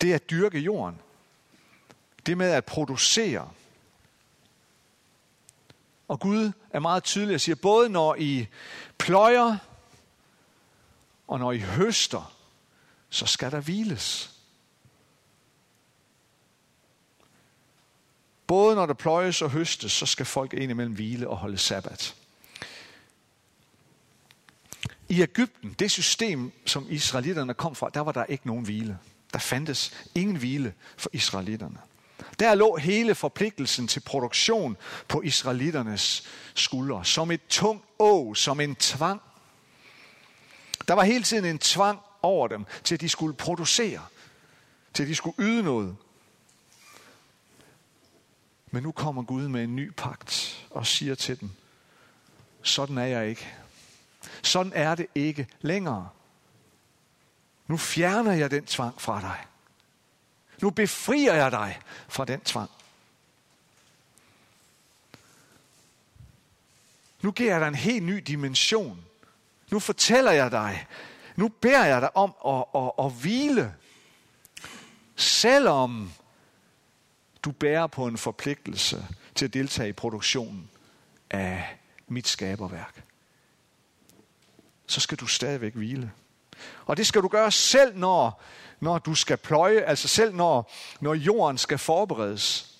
det 0.01 0.13
at 0.13 0.29
dyrke 0.29 0.59
jorden. 0.59 1.01
Det 2.25 2.37
med 2.37 2.51
at 2.51 2.65
producere. 2.65 3.51
Og 6.07 6.19
Gud 6.19 6.51
er 6.69 6.79
meget 6.79 7.03
tydelig 7.03 7.35
og 7.35 7.41
siger, 7.41 7.55
både 7.55 7.89
når 7.89 8.15
I 8.15 8.47
pløjer, 8.97 9.57
og 11.27 11.39
når 11.39 11.51
I 11.51 11.59
høster, 11.59 12.38
så 13.09 13.25
skal 13.25 13.51
der 13.51 13.61
hviles. 13.61 14.31
Både 18.47 18.75
når 18.75 18.85
der 18.85 18.93
pløjes 18.93 19.41
og 19.41 19.49
høstes, 19.49 19.91
så 19.91 20.05
skal 20.05 20.25
folk 20.25 20.53
indimellem 20.53 20.93
hvile 20.93 21.29
og 21.29 21.37
holde 21.37 21.57
sabbat. 21.57 22.15
I 25.09 25.21
Ægypten, 25.21 25.75
det 25.79 25.91
system, 25.91 26.51
som 26.65 26.85
israelitterne 26.89 27.53
kom 27.53 27.75
fra, 27.75 27.89
der 27.93 27.99
var 27.99 28.11
der 28.11 28.25
ikke 28.25 28.47
nogen 28.47 28.63
hvile. 28.63 28.99
Der 29.33 29.39
fandtes 29.39 29.93
ingen 30.15 30.35
hvile 30.35 30.73
for 30.97 31.09
israelitterne. 31.13 31.77
Der 32.39 32.55
lå 32.55 32.75
hele 32.75 33.15
forpligtelsen 33.15 33.87
til 33.87 33.99
produktion 33.99 34.77
på 35.07 35.21
israelitternes 35.21 36.23
skuldre, 36.53 37.05
som 37.05 37.31
et 37.31 37.41
tungt 37.49 37.85
å, 37.99 38.33
som 38.33 38.59
en 38.59 38.75
tvang. 38.75 39.21
Der 40.87 40.93
var 40.93 41.03
hele 41.03 41.23
tiden 41.23 41.45
en 41.45 41.59
tvang 41.59 41.99
over 42.21 42.47
dem, 42.47 42.65
til 42.83 42.95
at 42.95 43.01
de 43.01 43.09
skulle 43.09 43.35
producere, 43.35 44.05
til 44.93 45.03
at 45.03 45.09
de 45.09 45.15
skulle 45.15 45.35
yde 45.39 45.63
noget. 45.63 45.97
Men 48.71 48.83
nu 48.83 48.91
kommer 48.91 49.23
Gud 49.23 49.47
med 49.47 49.63
en 49.63 49.75
ny 49.75 49.91
pagt 49.97 50.65
og 50.69 50.87
siger 50.87 51.15
til 51.15 51.39
dem, 51.39 51.49
sådan 52.61 52.97
er 52.97 53.05
jeg 53.05 53.29
ikke. 53.29 53.53
Sådan 54.43 54.71
er 54.75 54.95
det 54.95 55.07
ikke 55.15 55.47
længere. 55.61 56.09
Nu 57.67 57.77
fjerner 57.77 58.33
jeg 58.33 58.51
den 58.51 58.65
tvang 58.65 59.01
fra 59.01 59.21
dig. 59.21 59.45
Nu 60.61 60.69
befrier 60.69 61.33
jeg 61.33 61.51
dig 61.51 61.79
fra 62.07 62.25
den 62.25 62.41
tvang. 62.41 62.69
Nu 67.21 67.31
giver 67.31 67.51
jeg 67.51 67.61
dig 67.61 67.67
en 67.67 67.75
helt 67.75 68.03
ny 68.03 68.23
dimension. 68.27 69.05
Nu 69.71 69.79
fortæller 69.79 70.31
jeg 70.31 70.51
dig, 70.51 70.87
nu 71.39 71.47
beder 71.47 71.85
jeg 71.85 72.01
dig 72.01 72.17
om 72.17 72.35
at, 72.47 72.81
at, 72.81 72.91
at 73.05 73.11
hvile, 73.11 73.75
selvom 75.15 76.11
du 77.43 77.51
bærer 77.51 77.87
på 77.87 78.07
en 78.07 78.17
forpligtelse 78.17 79.07
til 79.35 79.45
at 79.45 79.53
deltage 79.53 79.89
i 79.89 79.93
produktionen 79.93 80.69
af 81.29 81.77
mit 82.07 82.27
skaberværk. 82.27 83.03
Så 84.87 84.99
skal 84.99 85.17
du 85.17 85.27
stadigvæk 85.27 85.75
hvile. 85.75 86.11
Og 86.85 86.97
det 86.97 87.07
skal 87.07 87.21
du 87.21 87.27
gøre 87.27 87.51
selv, 87.51 87.97
når, 87.97 88.41
når 88.79 88.97
du 88.97 89.15
skal 89.15 89.37
pløje, 89.37 89.79
altså 89.79 90.07
selv 90.07 90.35
når, 90.35 90.71
når 91.01 91.13
jorden 91.13 91.57
skal 91.57 91.77
forberedes. 91.77 92.75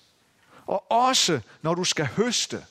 Og 0.66 0.90
også 0.90 1.40
når 1.62 1.74
du 1.74 1.84
skal 1.84 2.06
høste, 2.06 2.64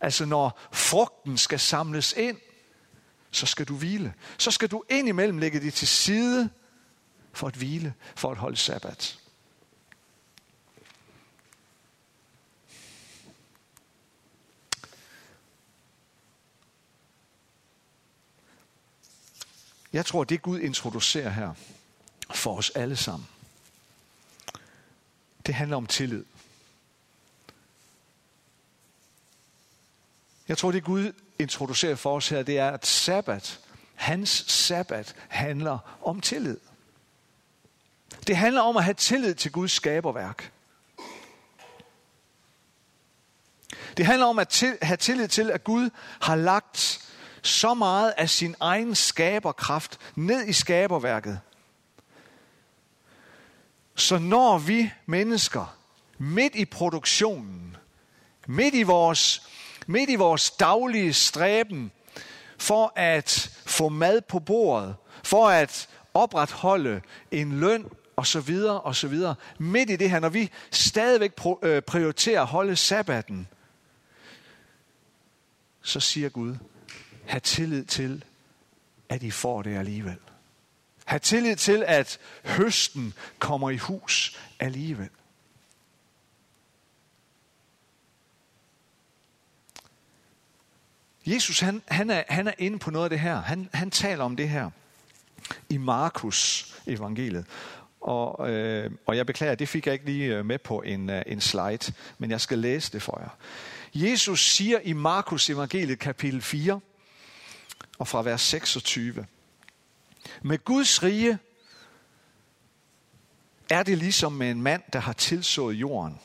altså 0.00 0.24
når 0.24 0.60
frugten 0.72 1.38
skal 1.38 1.60
samles 1.60 2.12
ind 2.12 2.38
så 3.34 3.46
skal 3.46 3.68
du 3.68 3.76
hvile. 3.76 4.14
Så 4.38 4.50
skal 4.50 4.68
du 4.68 4.84
indimellem 4.88 5.38
lægge 5.38 5.60
det 5.60 5.74
til 5.74 5.88
side 5.88 6.50
for 7.32 7.46
at 7.46 7.54
hvile, 7.54 7.94
for 8.14 8.30
at 8.30 8.36
holde 8.36 8.56
sabbat. 8.56 9.18
Jeg 19.92 20.06
tror, 20.06 20.24
det 20.24 20.42
Gud 20.42 20.60
introducerer 20.60 21.30
her 21.30 21.54
for 22.34 22.56
os 22.56 22.70
alle 22.70 22.96
sammen, 22.96 23.28
det 25.46 25.54
handler 25.54 25.76
om 25.76 25.86
tillid. 25.86 26.24
Jeg 30.48 30.58
tror, 30.58 30.72
det 30.72 30.84
Gud 30.84 31.12
introducerer 31.38 31.94
for 31.94 32.16
os 32.16 32.28
her, 32.28 32.42
det 32.42 32.58
er, 32.58 32.70
at 32.70 32.86
sabbat, 32.86 33.60
hans 33.94 34.44
sabbat, 34.48 35.14
handler 35.28 35.78
om 36.02 36.20
tillid. 36.20 36.60
Det 38.26 38.36
handler 38.36 38.60
om 38.60 38.76
at 38.76 38.84
have 38.84 38.94
tillid 38.94 39.34
til 39.34 39.52
Guds 39.52 39.72
skaberværk. 39.72 40.52
Det 43.96 44.06
handler 44.06 44.26
om 44.26 44.38
at 44.38 44.64
have 44.82 44.96
tillid 44.96 45.28
til, 45.28 45.50
at 45.50 45.64
Gud 45.64 45.90
har 46.20 46.36
lagt 46.36 47.00
så 47.42 47.74
meget 47.74 48.14
af 48.16 48.30
sin 48.30 48.54
egen 48.60 48.94
skaberkraft 48.94 49.98
ned 50.14 50.48
i 50.48 50.52
skaberværket. 50.52 51.40
Så 53.94 54.18
når 54.18 54.58
vi 54.58 54.92
mennesker 55.06 55.76
midt 56.18 56.54
i 56.54 56.64
produktionen 56.64 57.76
Midt 58.46 58.74
i 58.74 58.82
vores, 58.82 59.48
midt 59.86 60.10
i 60.10 60.14
vores 60.14 60.50
daglige 60.50 61.12
stræben 61.12 61.92
for 62.58 62.92
at 62.96 63.50
få 63.66 63.88
mad 63.88 64.20
på 64.20 64.38
bordet, 64.38 64.96
for 65.24 65.48
at 65.48 65.88
opretholde 66.14 67.00
en 67.30 67.60
løn 67.60 67.90
og 68.16 68.26
så 68.26 68.40
videre 68.40 68.80
og 68.80 68.96
så 68.96 69.08
videre. 69.08 69.34
Midt 69.58 69.90
i 69.90 69.96
det 69.96 70.10
her, 70.10 70.20
når 70.20 70.28
vi 70.28 70.50
stadigvæk 70.70 71.32
øh, 71.62 71.82
prioriterer 71.82 72.40
at 72.40 72.46
holde 72.46 72.76
sabbaten, 72.76 73.48
så 75.82 76.00
siger 76.00 76.28
Gud, 76.28 76.56
have 77.26 77.40
tillid 77.40 77.84
til, 77.84 78.24
at 79.08 79.22
I 79.22 79.30
får 79.30 79.62
det 79.62 79.76
alligevel. 79.76 80.16
Ha' 81.04 81.18
tillid 81.18 81.56
til, 81.56 81.84
at 81.86 82.18
høsten 82.44 83.14
kommer 83.38 83.70
i 83.70 83.76
hus 83.76 84.40
alligevel. 84.60 85.08
Jesus 91.26 91.60
han, 91.60 91.82
han, 91.88 92.10
er, 92.10 92.22
han 92.28 92.48
er 92.48 92.52
inde 92.58 92.78
på 92.78 92.90
noget 92.90 93.04
af 93.04 93.10
det 93.10 93.20
her. 93.20 93.40
Han, 93.40 93.68
han 93.72 93.90
taler 93.90 94.24
om 94.24 94.36
det 94.36 94.48
her 94.48 94.70
i 95.68 95.76
Markus 95.76 96.70
evangeliet. 96.86 97.46
Og, 98.00 98.50
øh, 98.50 98.90
og 99.06 99.16
jeg 99.16 99.26
beklager, 99.26 99.54
det 99.54 99.68
fik 99.68 99.86
jeg 99.86 99.92
ikke 99.92 100.06
lige 100.06 100.36
øh, 100.36 100.46
med 100.46 100.58
på 100.58 100.82
en, 100.82 101.10
øh, 101.10 101.22
en 101.26 101.40
slide, 101.40 101.92
men 102.18 102.30
jeg 102.30 102.40
skal 102.40 102.58
læse 102.58 102.92
det 102.92 103.02
for 103.02 103.20
jer. 103.20 103.28
Jesus 103.94 104.50
siger 104.50 104.78
i 104.80 104.92
Markus 104.92 105.50
evangeliet 105.50 105.98
kapitel 105.98 106.42
4, 106.42 106.80
og 107.98 108.08
fra 108.08 108.22
vers 108.22 108.40
26. 108.40 109.26
Med 110.42 110.64
Guds 110.64 111.02
rige 111.02 111.38
er 113.70 113.82
det 113.82 113.98
ligesom 113.98 114.32
med 114.32 114.50
en 114.50 114.62
mand, 114.62 114.82
der 114.92 114.98
har 114.98 115.12
tilsået 115.12 115.74
jorden. 115.74 116.18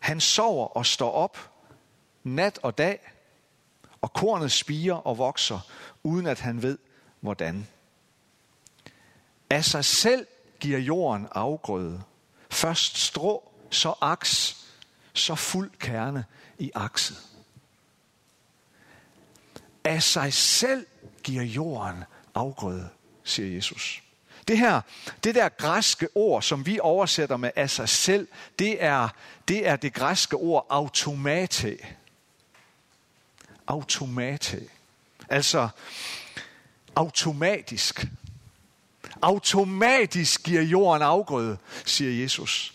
Han 0.00 0.20
sover 0.20 0.66
og 0.66 0.86
står 0.86 1.10
op 1.10 1.50
nat 2.24 2.58
og 2.62 2.78
dag, 2.78 3.15
og 4.00 4.12
kornet 4.12 4.52
spiger 4.52 4.94
og 4.94 5.18
vokser, 5.18 5.60
uden 6.02 6.26
at 6.26 6.40
han 6.40 6.62
ved, 6.62 6.78
hvordan. 7.20 7.66
Af 9.50 9.64
sig 9.64 9.84
selv 9.84 10.26
giver 10.60 10.78
jorden 10.78 11.28
afgrøde. 11.32 12.02
Først 12.50 12.96
strå, 12.98 13.52
så 13.70 13.94
aks, 14.00 14.64
så 15.12 15.34
fuld 15.34 15.70
kerne 15.78 16.24
i 16.58 16.70
akset. 16.74 17.16
Af 19.84 20.02
sig 20.02 20.32
selv 20.32 20.86
giver 21.22 21.42
jorden 21.42 22.04
afgrøde, 22.34 22.88
siger 23.24 23.54
Jesus. 23.54 24.02
Det 24.48 24.58
her, 24.58 24.80
det 25.24 25.34
der 25.34 25.48
græske 25.48 26.08
ord, 26.14 26.42
som 26.42 26.66
vi 26.66 26.78
oversætter 26.80 27.36
med 27.36 27.50
af 27.56 27.70
sig 27.70 27.88
selv, 27.88 28.28
det 28.58 28.84
er 28.84 29.08
det, 29.48 29.68
er 29.68 29.76
det 29.76 29.94
græske 29.94 30.36
ord 30.36 30.66
automate. 30.70 31.78
Automate. 33.66 34.62
Altså 35.28 35.68
automatisk. 36.96 38.06
Automatisk 39.22 40.42
giver 40.42 40.62
jorden 40.62 41.02
afgrøde, 41.02 41.58
siger 41.84 42.22
Jesus. 42.22 42.74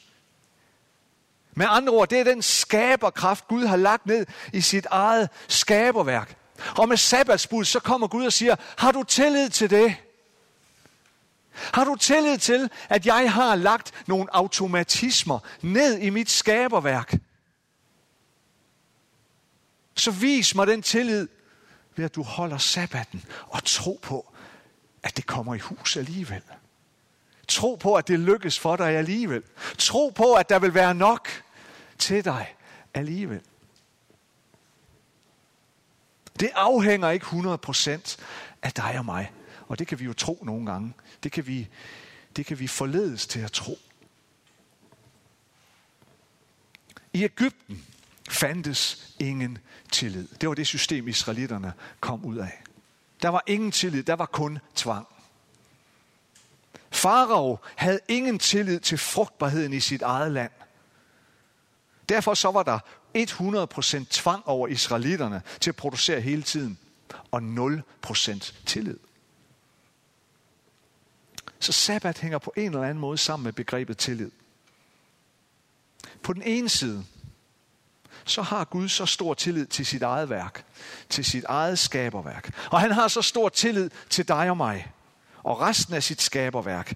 Med 1.54 1.66
andre 1.70 1.94
ord, 1.94 2.10
det 2.10 2.20
er 2.20 2.24
den 2.24 2.42
skaberkraft, 2.42 3.48
Gud 3.48 3.66
har 3.66 3.78
lagt 3.78 4.06
ned 4.06 4.26
i 4.54 4.62
sit 4.62 4.86
eget 4.86 5.30
skaberværk. 5.48 6.38
Og 6.78 6.90
med 6.90 6.98
sabbatsbud, 6.98 7.66
så 7.66 7.80
kommer 7.80 8.08
Gud 8.08 8.26
og 8.26 8.34
siger, 8.34 8.56
har 8.78 8.92
du 8.92 9.04
tillid 9.04 9.50
til 9.50 9.70
det? 9.70 9.96
Har 11.54 11.84
du 11.84 11.96
tillid 11.96 12.38
til, 12.38 12.70
at 12.90 13.06
jeg 13.06 13.34
har 13.34 13.56
lagt 13.56 13.92
nogle 14.08 14.36
automatismer 14.36 15.40
ned 15.62 15.98
i 15.98 16.10
mit 16.10 16.30
skaberværk? 16.30 17.14
Så 19.96 20.12
vis 20.12 20.56
mig 20.56 20.68
den 20.68 20.82
tillid 20.82 21.28
ved 21.96 22.06
at 22.06 22.16
du 22.16 22.24
holder 22.24 22.58
sabbaten 22.58 23.24
og 23.48 23.64
tro 23.64 24.00
på, 24.02 24.34
at 25.04 25.18
det 25.18 25.26
kommer 25.26 25.56
i 25.56 25.60
hus 25.60 25.98
alligevel. 25.98 26.42
Tro 27.48 27.76
på, 27.76 27.96
at 27.96 28.08
det 28.08 28.20
lykkes 28.20 28.60
for 28.60 28.76
dig 28.76 28.88
alligevel. 28.88 29.44
Tro 29.78 30.10
på, 30.10 30.34
at 30.34 30.50
der 30.50 30.60
vil 30.60 30.74
være 30.74 30.96
nok 30.96 31.30
til 31.98 32.26
dig 32.26 32.56
alligevel. 32.94 33.42
Det 36.40 36.50
afhænger 36.56 37.10
ikke 37.10 37.26
100% 37.26 38.18
af 38.62 38.72
dig 38.72 38.96
og 38.98 39.06
mig. 39.06 39.32
Og 39.68 39.80
det 39.80 39.88
kan 39.88 40.00
vi 40.00 40.06
jo 40.06 40.14
tro 40.14 40.40
nogle 40.44 40.66
gange. 40.66 40.94
Det 41.24 41.32
kan 41.32 41.48
vi, 41.48 41.68
det 42.36 42.46
kan 42.46 42.60
vi 42.60 42.68
forledes 42.68 43.28
til 43.28 43.40
at 43.40 43.52
tro. 43.52 43.80
I 47.14 47.24
Ægypten 47.24 47.86
fandtes 48.30 49.14
ingen 49.20 49.58
tillid. 49.92 50.28
Det 50.42 50.50
var 50.50 50.56
det 50.56 50.68
system, 50.68 51.08
israelitterne 51.08 51.74
kom 52.00 52.26
ud 52.26 52.38
af. 52.38 52.64
Der 53.22 53.30
var 53.30 53.44
ingen 53.48 53.72
tillid, 53.72 54.04
der 54.04 54.14
var 54.14 54.26
kun 54.26 54.60
tvang. 54.76 55.08
Farao 56.92 57.60
havde 57.76 58.00
ingen 58.08 58.40
tillid 58.40 58.80
til 58.80 58.98
frugtbarheden 58.98 59.74
i 59.74 59.80
sit 59.80 60.02
eget 60.02 60.32
land. 60.32 60.52
Derfor 62.10 62.34
så 62.34 62.52
var 62.52 62.64
der 62.64 62.80
100% 63.18 64.06
tvang 64.10 64.48
over 64.48 64.68
israelitterne 64.68 65.42
til 65.60 65.70
at 65.70 65.76
producere 65.76 66.22
hele 66.22 66.44
tiden, 66.44 66.80
og 67.32 67.42
0% 68.02 68.54
tillid. 68.66 68.98
Så 71.60 71.72
sabbat 71.72 72.18
hænger 72.18 72.38
på 72.38 72.54
en 72.58 72.66
eller 72.66 72.84
anden 72.84 73.00
måde 73.00 73.18
sammen 73.18 73.44
med 73.44 73.54
begrebet 73.54 73.98
tillid. 73.98 74.32
På 76.24 76.34
den 76.34 76.42
ene 76.42 76.70
side, 76.70 77.06
så 78.26 78.42
har 78.42 78.64
Gud 78.64 78.90
så 78.90 79.06
stor 79.06 79.34
tillid 79.34 79.66
til 79.66 79.86
sit 79.86 80.02
eget 80.02 80.30
værk, 80.30 80.66
til 81.10 81.26
sit 81.26 81.44
eget 81.44 81.80
skaberværk. 81.80 82.54
Og 82.72 82.82
han 82.82 82.92
har 82.92 83.08
så 83.08 83.22
stor 83.22 83.50
tillid 83.50 83.90
til 84.10 84.28
dig 84.28 84.50
og 84.50 84.58
mig, 84.58 84.92
og 85.44 85.62
resten 85.62 85.94
af 85.94 86.04
sit 86.04 86.22
skaberværk, 86.22 86.94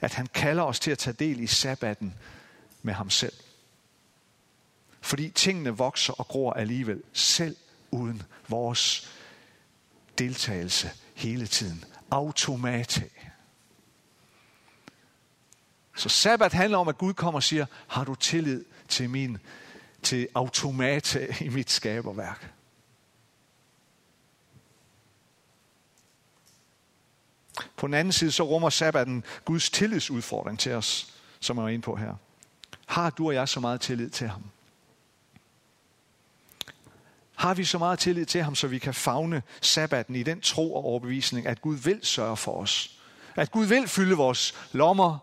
at 0.00 0.14
han 0.14 0.26
kalder 0.26 0.62
os 0.62 0.80
til 0.80 0.90
at 0.90 0.98
tage 0.98 1.14
del 1.18 1.40
i 1.40 1.46
sabbaten 1.46 2.14
med 2.82 2.94
ham 2.94 3.10
selv. 3.10 3.32
Fordi 5.00 5.30
tingene 5.30 5.70
vokser 5.70 6.12
og 6.12 6.28
gror 6.28 6.52
alligevel, 6.52 7.02
selv 7.12 7.56
uden 7.90 8.22
vores 8.48 9.10
deltagelse 10.18 10.90
hele 11.14 11.46
tiden. 11.46 11.84
Automate. 12.10 13.10
Så 15.96 16.08
sabbat 16.08 16.52
handler 16.52 16.78
om, 16.78 16.88
at 16.88 16.98
Gud 16.98 17.14
kommer 17.14 17.38
og 17.38 17.42
siger, 17.42 17.66
har 17.88 18.04
du 18.04 18.14
tillid 18.14 18.64
til 18.88 19.10
min 19.10 19.38
til 20.04 20.28
automater 20.34 21.42
i 21.42 21.48
mit 21.48 21.70
skaberværk? 21.70 22.50
På 27.76 27.86
den 27.86 27.94
anden 27.94 28.12
side 28.12 28.32
så 28.32 28.42
rummer 28.42 28.70
sabbaten 28.70 29.24
Guds 29.44 29.70
tillidsudfordring 29.70 30.58
til 30.58 30.72
os, 30.72 31.14
som 31.40 31.58
jeg 31.58 31.64
er 31.64 31.68
inde 31.68 31.82
på 31.82 31.96
her. 31.96 32.14
Har 32.86 33.10
du 33.10 33.26
og 33.26 33.34
jeg 33.34 33.48
så 33.48 33.60
meget 33.60 33.80
tillid 33.80 34.10
til 34.10 34.28
ham? 34.28 34.42
Har 37.34 37.54
vi 37.54 37.64
så 37.64 37.78
meget 37.78 37.98
tillid 37.98 38.26
til 38.26 38.42
ham, 38.42 38.54
så 38.54 38.68
vi 38.68 38.78
kan 38.78 38.94
fagne 38.94 39.42
sabbaten 39.60 40.14
i 40.14 40.22
den 40.22 40.40
tro 40.40 40.74
og 40.74 40.84
overbevisning, 40.84 41.46
at 41.46 41.60
Gud 41.60 41.76
vil 41.76 42.00
sørge 42.02 42.36
for 42.36 42.52
os? 42.52 42.98
At 43.36 43.50
Gud 43.50 43.66
vil 43.66 43.88
fylde 43.88 44.16
vores 44.16 44.54
lommer 44.72 45.18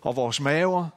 og 0.00 0.16
vores 0.16 0.40
maver, 0.40 0.88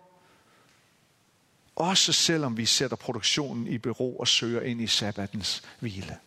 også 1.80 2.14
selvom 2.14 2.58
vi 2.58 2.66
sætter 2.66 2.98
produktionen 2.98 3.68
i 3.68 3.78
bero 3.78 4.18
og 4.18 4.28
søger 4.28 4.62
ind 4.62 4.82
i 4.82 4.88
sabbatens 4.88 5.64
hvile. 5.80 6.18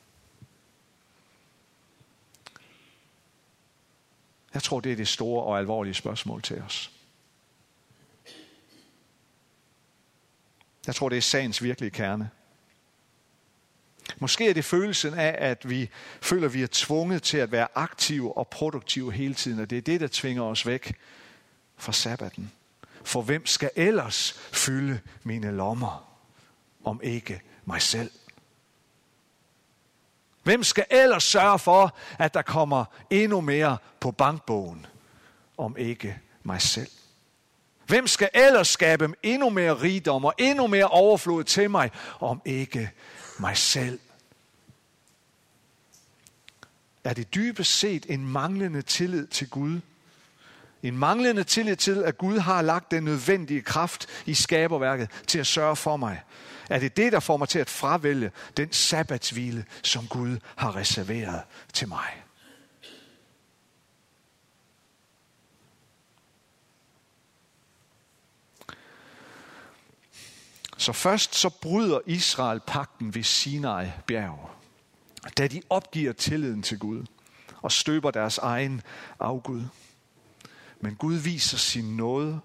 Jeg 4.55 4.63
tror, 4.63 4.81
det 4.81 4.93
er 4.93 4.97
det 4.97 5.09
store 5.09 5.45
og 5.45 5.59
alvorlige 5.59 5.95
spørgsmål 5.95 6.43
til 6.43 6.63
os. 6.63 6.91
Jeg 10.87 10.95
tror, 10.95 11.09
det 11.09 11.19
er 11.19 11.23
sagens 11.23 11.63
virkelige 11.63 11.91
kerne. 11.91 12.31
Måske 14.19 14.49
er 14.49 14.55
det 14.55 14.65
følelsen 14.65 15.15
af, 15.15 15.37
at 15.39 15.71
vi 15.71 15.91
føler, 16.21 16.47
at 16.47 16.55
vi 16.55 16.63
er 16.63 16.69
tvunget 16.73 17.23
til 17.23 17.39
at 17.39 17.53
være 17.53 17.69
aktive 17.75 18.37
og 18.37 18.49
produktive 18.49 19.13
hele 19.13 19.35
tiden, 19.35 19.61
og 19.61 19.71
det 19.71 19.79
er 19.79 19.83
det, 19.83 20.01
der 20.01 20.09
tvinger 20.13 20.43
os 20.43 20.67
væk 20.67 20.95
fra 21.77 21.93
sabbaten. 21.93 22.53
For 23.05 23.23
hvem 23.23 23.47
skal 23.47 23.71
ellers 23.77 24.33
fylde 24.53 25.01
mine 25.23 25.51
lommer, 25.51 26.09
om 26.85 27.01
ikke 27.03 27.43
mig 27.65 27.83
selv? 27.83 28.11
Hvem 30.43 30.63
skal 30.63 30.87
ellers 30.91 31.25
sørge 31.25 31.59
for, 31.59 31.97
at 32.19 32.35
der 32.35 32.43
kommer 32.43 32.85
endnu 33.11 33.41
mere 33.41 33.79
på 34.01 34.11
bankbogen, 34.11 34.87
om 35.57 35.77
ikke 35.77 36.21
mig 36.43 36.63
selv? 36.63 36.91
Hvem 37.87 38.07
skal 38.07 38.29
ellers 38.35 38.69
skabe 38.69 39.09
endnu 39.23 39.51
mere 39.51 39.75
rigdom 39.75 40.25
og 40.25 40.35
endnu 40.39 40.67
mere 40.67 40.89
overflod 40.89 41.45
til 41.45 41.71
mig, 41.71 41.91
om 42.21 42.43
ikke 42.45 42.91
mig 43.39 43.57
selv? 43.57 44.01
Er 47.05 47.15
det 47.15 47.35
dybest 47.35 47.79
set 47.79 48.07
en 48.09 48.29
manglende 48.29 48.83
tillid 48.83 49.27
til 49.27 49.51
Gud, 49.51 49.81
en 50.83 50.99
manglende 50.99 51.45
tillid 51.45 51.77
til, 51.77 52.03
at 52.03 52.19
Gud 52.19 52.39
har 52.39 52.63
lagt 52.63 52.91
den 52.91 53.05
nødvendige 53.05 53.63
kraft 53.63 54.07
i 54.27 54.35
skaberværket 54.35 55.11
til 55.27 55.39
at 55.39 55.47
sørge 55.47 55.77
for 55.77 55.97
mig. 55.97 56.23
Er 56.71 56.79
det 56.79 56.97
det, 56.97 57.13
der 57.13 57.21
får 57.21 57.37
mig 57.37 57.49
til 57.49 57.59
at 57.59 57.71
fravælge 57.71 58.31
den 58.57 58.73
sabbatshvile, 58.73 59.65
som 59.83 60.07
Gud 60.07 60.39
har 60.57 60.77
reserveret 60.77 61.41
til 61.73 61.89
mig? 61.89 62.23
Så 70.77 70.93
først 70.93 71.35
så 71.35 71.49
bryder 71.49 72.01
Israel 72.07 72.61
pakten 72.67 73.15
ved 73.15 73.23
Sinai 73.23 73.87
bjerg, 74.07 74.51
da 75.39 75.47
de 75.47 75.63
opgiver 75.71 76.13
tilliden 76.13 76.63
til 76.63 76.79
Gud 76.79 77.07
og 77.63 77.73
støber 77.73 78.11
deres 78.11 78.39
egen 78.39 78.83
afgud. 79.21 79.63
Men 80.83 80.95
Gud 80.95 81.15
viser 81.15 81.59
sin 81.59 81.97
nåde 81.97 82.41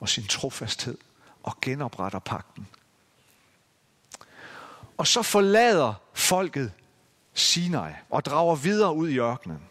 og 0.00 0.08
sin 0.08 0.26
trofasthed 0.26 0.98
og 1.42 1.60
genopretter 1.60 2.18
pakten. 2.18 2.68
Og 4.96 5.06
så 5.06 5.22
forlader 5.22 5.94
folket 6.14 6.72
Sinai 7.34 7.92
og 8.10 8.24
drager 8.24 8.56
videre 8.56 8.94
ud 8.94 9.08
i 9.08 9.18
ørkenen. 9.18 9.62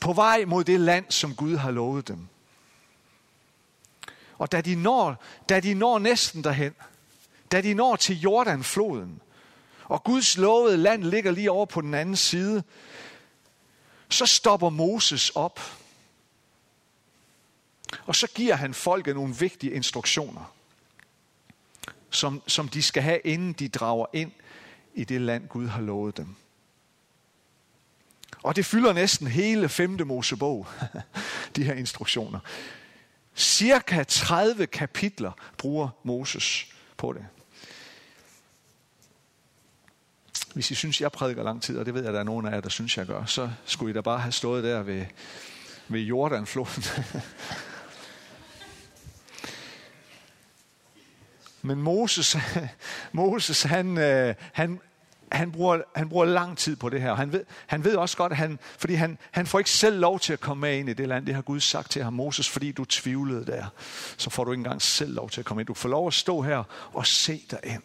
På 0.00 0.12
vej 0.12 0.44
mod 0.44 0.64
det 0.64 0.80
land, 0.80 1.04
som 1.08 1.34
Gud 1.34 1.56
har 1.56 1.70
lovet 1.70 2.08
dem. 2.08 2.28
Og 4.38 4.52
da 4.52 4.60
de 4.60 4.74
når, 4.74 5.22
da 5.48 5.60
de 5.60 5.74
når 5.74 5.98
næsten 5.98 6.44
derhen, 6.44 6.74
da 7.52 7.60
de 7.60 7.74
når 7.74 7.96
til 7.96 8.20
Jordanfloden, 8.20 9.20
og 9.84 10.04
Guds 10.04 10.36
lovede 10.36 10.76
land 10.76 11.04
ligger 11.04 11.30
lige 11.30 11.50
over 11.50 11.66
på 11.66 11.80
den 11.80 11.94
anden 11.94 12.16
side, 12.16 12.62
så 14.08 14.26
stopper 14.26 14.68
Moses 14.68 15.30
op. 15.30 15.60
Og 18.06 18.16
så 18.16 18.26
giver 18.34 18.54
han 18.54 18.74
folket 18.74 19.14
nogle 19.14 19.34
vigtige 19.36 19.72
instruktioner, 19.72 20.52
som, 22.10 22.42
som 22.46 22.68
de 22.68 22.82
skal 22.82 23.02
have, 23.02 23.18
inden 23.24 23.52
de 23.52 23.68
drager 23.68 24.06
ind 24.12 24.32
i 24.94 25.04
det 25.04 25.20
land, 25.20 25.48
Gud 25.48 25.66
har 25.66 25.80
lovet 25.80 26.16
dem. 26.16 26.34
Og 28.42 28.56
det 28.56 28.66
fylder 28.66 28.92
næsten 28.92 29.26
hele 29.26 29.68
5. 29.68 30.06
Mosebog, 30.06 30.66
de 31.56 31.64
her 31.64 31.74
instruktioner. 31.74 32.38
Cirka 33.34 34.04
30 34.04 34.66
kapitler 34.66 35.32
bruger 35.58 35.88
Moses 36.02 36.66
på 36.96 37.12
det. 37.12 37.26
Hvis 40.54 40.70
I 40.70 40.74
synes, 40.74 41.00
jeg 41.00 41.12
prædiker 41.12 41.42
lang 41.42 41.62
tid, 41.62 41.78
og 41.78 41.86
det 41.86 41.94
ved 41.94 42.00
jeg, 42.00 42.08
at 42.08 42.14
der 42.14 42.20
er 42.20 42.24
nogen 42.24 42.46
af 42.46 42.50
jer, 42.50 42.60
der 42.60 42.68
synes, 42.68 42.98
jeg 42.98 43.06
gør, 43.06 43.24
så 43.24 43.50
skulle 43.64 43.90
I 43.90 43.94
da 43.94 44.00
bare 44.00 44.18
have 44.18 44.32
stået 44.32 44.64
der 44.64 44.82
ved, 44.82 45.06
ved 45.88 46.00
Jordanfloden. 46.00 46.82
Men 51.66 51.82
Moses, 51.82 52.36
Moses 53.12 53.62
han, 53.62 53.98
øh, 53.98 54.34
han, 54.52 54.80
han, 55.32 55.52
bruger, 55.52 55.82
han 55.96 56.08
bruger 56.08 56.24
lang 56.24 56.58
tid 56.58 56.76
på 56.76 56.88
det 56.88 57.00
her. 57.00 57.14
Han 57.14 57.32
ved, 57.32 57.44
han 57.66 57.84
ved 57.84 57.96
også 57.96 58.16
godt, 58.16 58.32
at 58.32 58.38
han, 58.38 58.58
fordi 58.78 58.94
han, 58.94 59.18
han 59.30 59.46
får 59.46 59.58
ikke 59.58 59.70
selv 59.70 60.00
lov 60.00 60.20
til 60.20 60.32
at 60.32 60.40
komme 60.40 60.60
med 60.60 60.78
ind 60.78 60.88
i 60.88 60.92
det 60.92 61.08
land. 61.08 61.26
Det 61.26 61.34
har 61.34 61.42
Gud 61.42 61.60
sagt 61.60 61.90
til 61.90 62.02
ham, 62.02 62.12
Moses, 62.12 62.48
fordi 62.48 62.72
du 62.72 62.84
tvivlede 62.84 63.46
der. 63.46 63.66
Så 64.16 64.30
får 64.30 64.44
du 64.44 64.52
ikke 64.52 64.60
engang 64.60 64.82
selv 64.82 65.14
lov 65.14 65.30
til 65.30 65.40
at 65.40 65.44
komme 65.44 65.60
ind. 65.60 65.66
Du 65.66 65.74
får 65.74 65.88
lov 65.88 66.06
at 66.06 66.14
stå 66.14 66.42
her 66.42 66.64
og 66.92 67.06
se 67.06 67.42
dig 67.50 67.60
ind. 67.64 67.82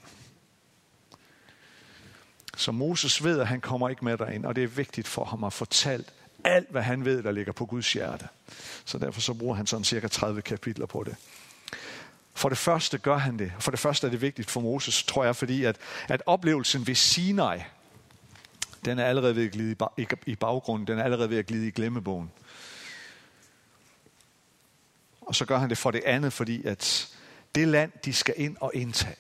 Så 2.58 2.72
Moses 2.72 3.24
ved, 3.24 3.40
at 3.40 3.48
han 3.48 3.62
kommer 3.62 3.90
ikke 3.90 4.06
med 4.06 4.18
derind, 4.18 4.46
og 4.46 4.56
det 4.56 4.64
er 4.64 4.68
vigtigt 4.68 5.08
for 5.08 5.26
ham 5.26 5.44
at 5.44 5.54
fortælle 5.54 6.06
alt, 6.44 6.72
hvad 6.72 6.82
han 6.82 7.06
ved, 7.06 7.24
der 7.24 7.32
ligger 7.32 7.52
på 7.52 7.66
Guds 7.66 7.94
hjerte. 7.94 8.28
Så 8.86 8.98
derfor 8.98 9.22
så 9.22 9.34
bruger 9.34 9.56
han 9.56 9.68
sådan 9.68 9.84
cirka 9.84 10.08
30 10.08 10.42
kapitler 10.42 10.86
på 10.86 11.04
det. 11.04 11.16
For 12.34 12.50
det 12.50 12.58
første 12.58 12.98
gør 12.98 13.18
han 13.18 13.40
det. 13.40 13.52
For 13.60 13.72
det 13.72 13.80
første 13.80 14.08
er 14.08 14.12
det 14.12 14.22
vigtigt 14.22 14.52
for 14.52 14.62
Moses, 14.62 15.04
tror 15.04 15.24
jeg, 15.24 15.36
fordi 15.36 15.64
at, 15.64 15.78
at 16.10 16.24
oplevelsen 16.26 16.88
ved 16.88 16.96
Sinai, 16.96 17.60
den 18.86 19.00
er 19.00 19.06
allerede 19.06 19.36
ved 19.36 19.46
at 19.46 19.52
glide 19.52 19.76
i 20.26 20.36
baggrunden, 20.36 20.88
den 20.88 21.00
er 21.00 21.04
allerede 21.04 21.30
ved 21.30 21.38
at 21.38 21.46
glide 21.46 21.68
i 21.68 21.72
glemmebogen. 21.72 22.32
Og 25.22 25.36
så 25.36 25.46
gør 25.46 25.58
han 25.58 25.70
det 25.70 25.78
for 25.78 25.92
det 25.92 26.04
andet, 26.06 26.34
fordi 26.34 26.66
at 26.66 27.10
det 27.56 27.68
land, 27.68 27.92
de 28.06 28.14
skal 28.14 28.34
ind 28.38 28.58
og 28.60 28.72
indtage, 28.74 29.16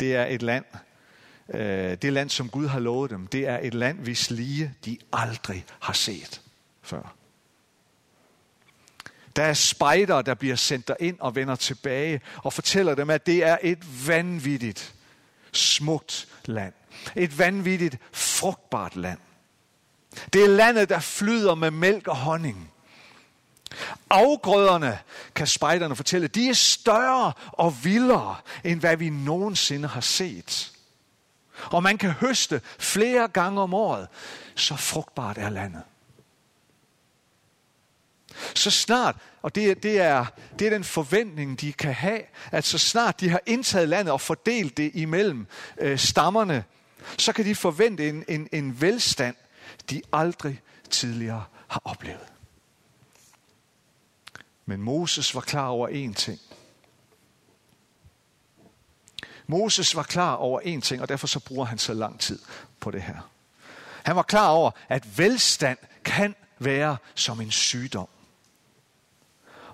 det 0.00 0.16
er 0.16 0.26
et 0.26 0.42
land, 0.42 0.64
øh, 1.48 1.96
det 2.02 2.12
land, 2.12 2.30
som 2.30 2.48
Gud 2.48 2.66
har 2.66 2.80
lovet 2.80 3.10
dem, 3.10 3.26
det 3.26 3.48
er 3.48 3.58
et 3.62 3.74
land, 3.74 3.98
hvis 3.98 4.30
lige 4.30 4.74
de 4.84 4.98
aldrig 5.12 5.64
har 5.80 5.92
set 5.92 6.42
før. 6.82 7.17
Der 9.36 9.42
er 9.42 9.54
spejder, 9.54 10.22
der 10.22 10.34
bliver 10.34 10.56
sendt 10.56 10.90
ind 11.00 11.16
og 11.20 11.34
vender 11.34 11.56
tilbage 11.56 12.20
og 12.36 12.52
fortæller 12.52 12.94
dem, 12.94 13.10
at 13.10 13.26
det 13.26 13.44
er 13.44 13.58
et 13.62 14.08
vanvittigt, 14.08 14.94
smukt 15.52 16.28
land. 16.44 16.72
Et 17.16 17.38
vanvittigt, 17.38 17.98
frugtbart 18.12 18.96
land. 18.96 19.18
Det 20.32 20.44
er 20.44 20.48
landet, 20.48 20.88
der 20.88 21.00
flyder 21.00 21.54
med 21.54 21.70
mælk 21.70 22.08
og 22.08 22.16
honning. 22.16 22.72
Afgrøderne, 24.10 24.98
kan 25.34 25.46
spejderne 25.46 25.96
fortælle, 25.96 26.28
de 26.28 26.48
er 26.48 26.54
større 26.54 27.32
og 27.52 27.84
vildere, 27.84 28.36
end 28.64 28.80
hvad 28.80 28.96
vi 28.96 29.10
nogensinde 29.10 29.88
har 29.88 30.00
set. 30.00 30.72
Og 31.64 31.82
man 31.82 31.98
kan 31.98 32.10
høste 32.10 32.60
flere 32.78 33.28
gange 33.28 33.60
om 33.60 33.74
året. 33.74 34.08
Så 34.54 34.76
frugtbart 34.76 35.38
er 35.38 35.48
landet. 35.48 35.82
Så 38.54 38.70
snart, 38.70 39.16
og 39.42 39.54
det, 39.54 39.82
det, 39.82 40.00
er, 40.00 40.26
det 40.58 40.66
er 40.66 40.70
den 40.70 40.84
forventning, 40.84 41.60
de 41.60 41.72
kan 41.72 41.94
have, 41.94 42.22
at 42.50 42.64
så 42.64 42.78
snart 42.78 43.20
de 43.20 43.28
har 43.28 43.40
indtaget 43.46 43.88
landet 43.88 44.12
og 44.12 44.20
fordelt 44.20 44.76
det 44.76 44.90
imellem 44.94 45.46
øh, 45.78 45.98
stammerne, 45.98 46.64
så 47.18 47.32
kan 47.32 47.44
de 47.44 47.54
forvente 47.54 48.08
en, 48.08 48.24
en, 48.28 48.48
en 48.52 48.80
velstand, 48.80 49.36
de 49.90 50.02
aldrig 50.12 50.60
tidligere 50.90 51.44
har 51.68 51.82
oplevet. 51.84 52.26
Men 54.66 54.82
Moses 54.82 55.34
var 55.34 55.40
klar 55.40 55.68
over 55.68 55.88
én 55.88 56.14
ting. 56.14 56.40
Moses 59.46 59.96
var 59.96 60.02
klar 60.02 60.34
over 60.34 60.60
én 60.60 60.80
ting, 60.80 61.02
og 61.02 61.08
derfor 61.08 61.26
så 61.26 61.40
bruger 61.40 61.64
han 61.64 61.78
så 61.78 61.94
lang 61.94 62.20
tid 62.20 62.38
på 62.80 62.90
det 62.90 63.02
her. 63.02 63.30
Han 64.02 64.16
var 64.16 64.22
klar 64.22 64.48
over, 64.48 64.70
at 64.88 65.18
velstand 65.18 65.78
kan 66.04 66.34
være 66.58 66.96
som 67.14 67.40
en 67.40 67.50
sygdom. 67.50 68.08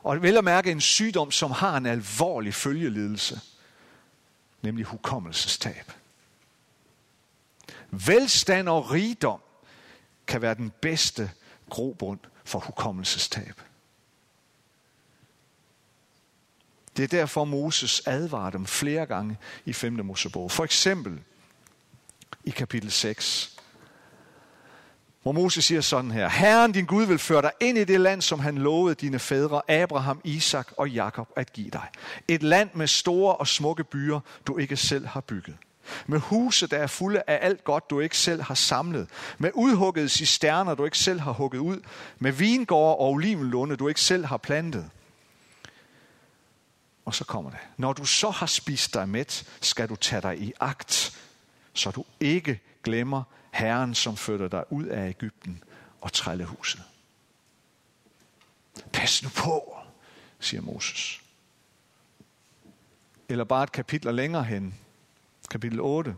Og 0.05 0.23
vel 0.23 0.37
at 0.37 0.45
mærke 0.45 0.71
en 0.71 0.81
sygdom, 0.81 1.31
som 1.31 1.51
har 1.51 1.77
en 1.77 1.87
alvorlig 1.87 2.55
følgelidelse, 2.55 3.40
nemlig 4.62 4.85
hukommelsestab. 4.85 5.93
Velstand 7.90 8.69
og 8.69 8.90
rigdom 8.90 9.40
kan 10.27 10.43
være 10.43 10.55
den 10.55 10.73
bedste 10.81 11.31
grobund 11.71 12.19
for 12.45 12.59
hukommelsestab. 12.59 13.61
Det 16.97 17.03
er 17.03 17.09
derfor 17.09 17.45
Moses 17.45 18.03
advarer 18.07 18.51
dem 18.51 18.67
flere 18.67 19.07
gange 19.07 19.37
i 19.64 19.73
5. 19.73 19.93
Mosebog. 19.93 20.51
For 20.51 20.64
eksempel 20.64 21.21
i 22.45 22.51
kapitel 22.51 22.90
6, 22.90 23.54
hvor 25.25 25.33
Moses 25.33 25.65
siger 25.65 25.81
sådan 25.81 26.11
her, 26.11 26.29
Herren 26.29 26.73
din 26.73 26.85
Gud 26.85 27.05
vil 27.05 27.19
føre 27.19 27.43
dig 27.43 27.53
ind 27.61 27.79
i 27.79 27.85
det 27.85 28.01
land, 28.01 28.23
som 28.23 28.41
han 28.41 28.59
lovede 28.59 28.95
dine 28.95 29.19
fædre, 29.19 29.71
Abraham, 29.71 30.21
Isak 30.25 30.69
og 30.77 30.91
Jakob 30.91 31.29
at 31.37 31.53
give 31.53 31.71
dig. 31.71 31.89
Et 32.29 32.43
land 32.43 32.71
med 32.75 32.87
store 32.87 33.37
og 33.37 33.49
smukke 33.49 33.85
byer, 33.85 34.21
du 34.47 34.59
ikke 34.59 34.77
selv 34.77 35.07
har 35.07 35.21
bygget. 35.21 35.57
Med 36.07 36.19
huse, 36.19 36.67
der 36.67 36.77
er 36.77 36.87
fulde 36.87 37.23
af 37.27 37.39
alt 37.43 37.65
godt, 37.65 37.91
du 37.91 38.01
ikke 38.01 38.19
selv 38.19 38.43
har 38.43 38.55
samlet. 38.55 39.09
Med 39.39 39.51
udhuggede 39.55 40.09
cisterner, 40.09 40.75
du 40.75 40.85
ikke 40.85 40.99
selv 40.99 41.21
har 41.21 41.33
hugget 41.33 41.59
ud. 41.59 41.81
Med 42.19 42.33
vingårde 42.33 42.97
og 42.97 43.11
olivenlunde, 43.11 43.77
du 43.77 43.89
ikke 43.89 44.01
selv 44.01 44.25
har 44.25 44.37
plantet. 44.37 44.91
Og 47.05 47.15
så 47.15 47.25
kommer 47.25 47.51
det. 47.51 47.59
Når 47.77 47.93
du 47.93 48.05
så 48.05 48.31
har 48.31 48.47
spist 48.47 48.95
dig 48.95 49.09
mæt, 49.09 49.45
skal 49.61 49.89
du 49.89 49.97
tage 49.97 50.23
dig 50.23 50.39
i 50.39 50.53
agt, 50.61 51.19
så 51.73 51.91
du 51.91 52.05
ikke 52.21 52.61
glemmer 52.83 53.23
Herren, 53.55 53.95
som 53.95 54.17
førte 54.17 54.49
dig 54.49 54.64
ud 54.73 54.85
af 54.85 55.09
Ægypten 55.09 55.62
og 56.01 56.12
trællehuset. 56.12 56.83
Pas 58.93 59.23
nu 59.23 59.29
på, 59.37 59.77
siger 60.40 60.61
Moses. 60.61 61.21
Eller 63.29 63.45
bare 63.45 63.62
et 63.62 63.73
kapitel 63.73 64.14
længere 64.14 64.45
hen, 64.45 64.75
kapitel 65.51 65.81
8. 65.81 66.17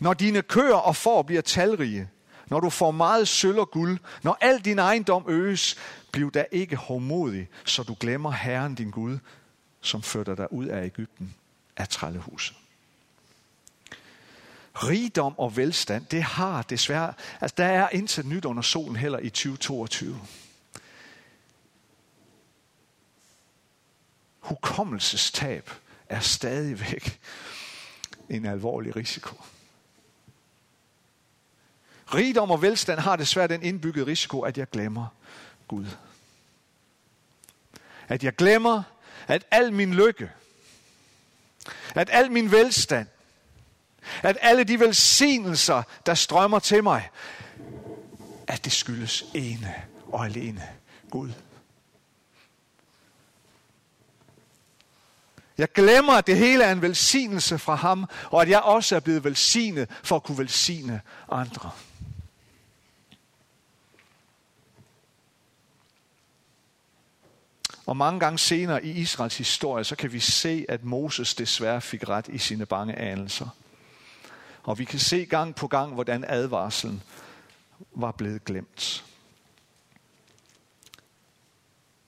Når 0.00 0.14
dine 0.14 0.42
køer 0.42 0.74
og 0.74 0.96
får 0.96 1.22
bliver 1.22 1.42
talrige, 1.42 2.10
når 2.46 2.60
du 2.60 2.70
får 2.70 2.90
meget 2.90 3.28
sølv 3.28 3.58
og 3.58 3.70
guld, 3.70 3.98
når 4.22 4.38
al 4.40 4.58
din 4.58 4.78
ejendom 4.78 5.24
øges, 5.28 5.76
bliv 6.12 6.32
da 6.32 6.44
ikke 6.52 6.76
hårdmodig, 6.76 7.48
så 7.64 7.82
du 7.82 7.96
glemmer 8.00 8.30
Herren 8.30 8.74
din 8.74 8.90
Gud, 8.90 9.18
som 9.80 10.02
førte 10.02 10.36
dig 10.36 10.52
ud 10.52 10.66
af 10.66 10.84
Ægypten 10.84 11.34
af 11.76 11.88
trællehuset 11.88 12.56
rigdom 14.82 15.38
og 15.38 15.56
velstand, 15.56 16.06
det 16.06 16.22
har 16.22 16.62
desværre, 16.62 17.14
altså 17.40 17.54
der 17.56 17.64
er 17.64 17.88
intet 17.88 18.26
nyt 18.26 18.44
under 18.44 18.62
solen 18.62 18.96
heller 18.96 19.18
i 19.18 19.30
2022. 19.30 20.20
Hukommelsestab 24.40 25.70
er 26.08 26.20
stadigvæk 26.20 27.20
en 28.28 28.46
alvorlig 28.46 28.96
risiko. 28.96 29.42
Rigdom 32.14 32.50
og 32.50 32.62
velstand 32.62 32.98
har 32.98 33.16
desværre 33.16 33.48
den 33.48 33.62
indbyggede 33.62 34.06
risiko, 34.06 34.40
at 34.40 34.58
jeg 34.58 34.70
glemmer 34.70 35.06
Gud. 35.68 35.86
At 38.08 38.24
jeg 38.24 38.36
glemmer, 38.36 38.82
at 39.26 39.46
al 39.50 39.72
min 39.72 39.94
lykke, 39.94 40.30
at 41.94 42.10
al 42.12 42.32
min 42.32 42.52
velstand, 42.52 43.06
at 44.22 44.36
alle 44.40 44.64
de 44.64 44.80
velsignelser, 44.80 45.82
der 46.06 46.14
strømmer 46.14 46.58
til 46.58 46.82
mig, 46.82 47.10
at 48.46 48.64
det 48.64 48.72
skyldes 48.72 49.24
ene 49.34 49.74
og 50.12 50.24
alene 50.24 50.68
Gud. 51.10 51.30
Jeg 55.58 55.72
glemmer, 55.72 56.12
at 56.12 56.26
det 56.26 56.36
hele 56.36 56.64
er 56.64 56.72
en 56.72 56.82
velsignelse 56.82 57.58
fra 57.58 57.74
ham, 57.74 58.06
og 58.30 58.42
at 58.42 58.48
jeg 58.48 58.60
også 58.60 58.96
er 58.96 59.00
blevet 59.00 59.24
velsignet 59.24 59.90
for 60.02 60.16
at 60.16 60.22
kunne 60.22 60.38
velsigne 60.38 61.00
andre. 61.28 61.70
Og 67.86 67.96
mange 67.96 68.20
gange 68.20 68.38
senere 68.38 68.84
i 68.84 68.90
Israels 68.90 69.38
historie, 69.38 69.84
så 69.84 69.96
kan 69.96 70.12
vi 70.12 70.20
se, 70.20 70.66
at 70.68 70.84
Moses 70.84 71.34
desværre 71.34 71.80
fik 71.80 72.08
ret 72.08 72.28
i 72.28 72.38
sine 72.38 72.66
bange 72.66 72.94
anelser. 72.94 73.48
Og 74.68 74.78
vi 74.78 74.84
kan 74.84 74.98
se 74.98 75.24
gang 75.24 75.54
på 75.54 75.66
gang, 75.66 75.94
hvordan 75.94 76.24
advarslen 76.28 77.02
var 77.90 78.12
blevet 78.12 78.44
glemt. 78.44 79.04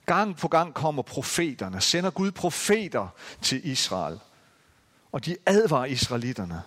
Gang 0.07 0.37
på 0.37 0.49
gang 0.49 0.75
kommer 0.75 1.03
profeterne, 1.03 1.81
sender 1.81 2.11
Gud 2.11 2.31
profeter 2.31 3.09
til 3.43 3.67
Israel. 3.67 4.21
Og 5.13 5.25
de 5.25 5.37
advarer 5.47 5.85
israelitterne. 5.85 6.63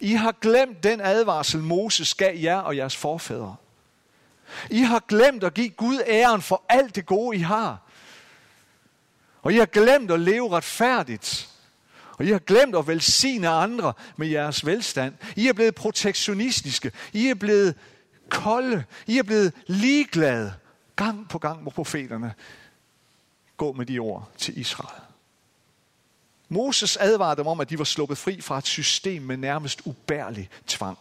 I 0.00 0.12
har 0.12 0.32
glemt 0.40 0.82
den 0.82 1.00
advarsel, 1.00 1.60
Moses 1.60 2.14
gav 2.14 2.36
jer 2.36 2.58
og 2.58 2.76
jeres 2.76 2.96
forfædre. 2.96 3.56
I 4.70 4.80
har 4.80 5.04
glemt 5.08 5.44
at 5.44 5.54
give 5.54 5.70
Gud 5.70 6.02
æren 6.06 6.42
for 6.42 6.64
alt 6.68 6.94
det 6.94 7.06
gode, 7.06 7.36
I 7.36 7.40
har. 7.40 7.78
Og 9.42 9.52
I 9.52 9.56
har 9.56 9.66
glemt 9.66 10.10
at 10.10 10.20
leve 10.20 10.50
retfærdigt. 10.50 11.57
Og 12.18 12.24
I 12.24 12.30
har 12.30 12.38
glemt 12.38 12.76
at 12.76 12.86
velsigne 12.86 13.48
andre 13.48 13.92
med 14.16 14.28
jeres 14.28 14.66
velstand. 14.66 15.14
I 15.36 15.48
er 15.48 15.52
blevet 15.52 15.74
protektionistiske. 15.74 16.92
I 17.12 17.28
er 17.28 17.34
blevet 17.34 17.74
kolde. 18.28 18.84
I 19.06 19.18
er 19.18 19.22
blevet 19.22 19.52
ligeglade. 19.66 20.54
Gang 20.96 21.28
på 21.28 21.38
gang 21.38 21.64
må 21.64 21.70
profeterne 21.70 22.34
gå 23.56 23.72
med 23.72 23.86
de 23.86 23.98
ord 23.98 24.30
til 24.38 24.58
Israel. 24.58 25.02
Moses 26.48 26.96
advarede 26.96 27.36
dem 27.36 27.46
om, 27.46 27.60
at 27.60 27.70
de 27.70 27.78
var 27.78 27.84
sluppet 27.84 28.18
fri 28.18 28.40
fra 28.40 28.58
et 28.58 28.66
system 28.66 29.22
med 29.22 29.36
nærmest 29.36 29.80
ubærlig 29.84 30.50
tvang. 30.66 30.98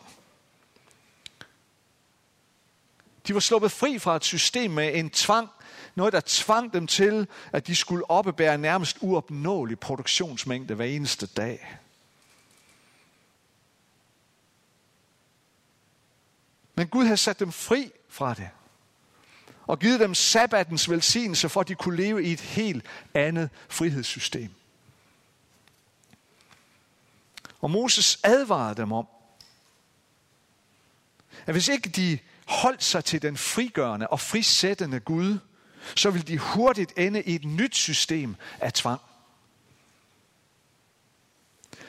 De 3.28 3.34
var 3.34 3.40
sluppet 3.40 3.72
fri 3.72 4.00
fra 4.00 4.16
et 4.16 4.24
system 4.24 4.72
med 4.72 4.92
en 4.96 5.10
tvang, 5.10 5.50
noget 5.98 6.14
der 6.14 6.22
tvang 6.26 6.74
dem 6.74 6.88
til, 6.88 7.28
at 7.52 7.68
de 7.68 7.76
skulle 7.76 8.10
oppebære 8.10 8.58
nærmest 8.58 8.98
uopnåelig 9.02 9.80
produktionsmængde 9.80 10.74
hver 10.74 10.86
eneste 10.86 11.26
dag. 11.26 11.78
Men 16.76 16.88
Gud 16.88 17.04
havde 17.04 17.18
sat 17.18 17.40
dem 17.40 17.52
fri 17.52 17.92
fra 18.10 18.34
det. 18.34 18.50
Og 19.68 19.80
givet 19.80 20.00
dem 20.00 20.14
sabbatens 20.14 20.90
velsignelse, 20.90 21.50
for 21.50 21.62
at 21.62 21.68
de 21.68 21.76
kunne 21.76 21.98
leve 21.98 22.24
i 22.24 22.34
et 22.34 22.42
helt 22.42 22.86
andet 23.14 23.50
frihedssystem. 23.70 24.54
Og 27.62 27.72
Moses 27.72 28.20
advarede 28.24 28.76
dem 28.76 28.92
om, 28.92 29.08
at 31.46 31.54
hvis 31.54 31.68
ikke 31.68 31.90
de 31.90 32.20
holdt 32.48 32.84
sig 32.84 33.06
til 33.06 33.22
den 33.22 33.38
frigørende 33.38 34.08
og 34.08 34.20
frisættende 34.20 35.00
Gud, 35.00 35.38
så 35.95 36.10
vil 36.10 36.28
de 36.28 36.38
hurtigt 36.38 36.93
ende 36.97 37.21
i 37.21 37.36
et 37.36 37.45
nyt 37.45 37.76
system 37.76 38.36
af 38.60 38.73
tvang. 38.73 39.02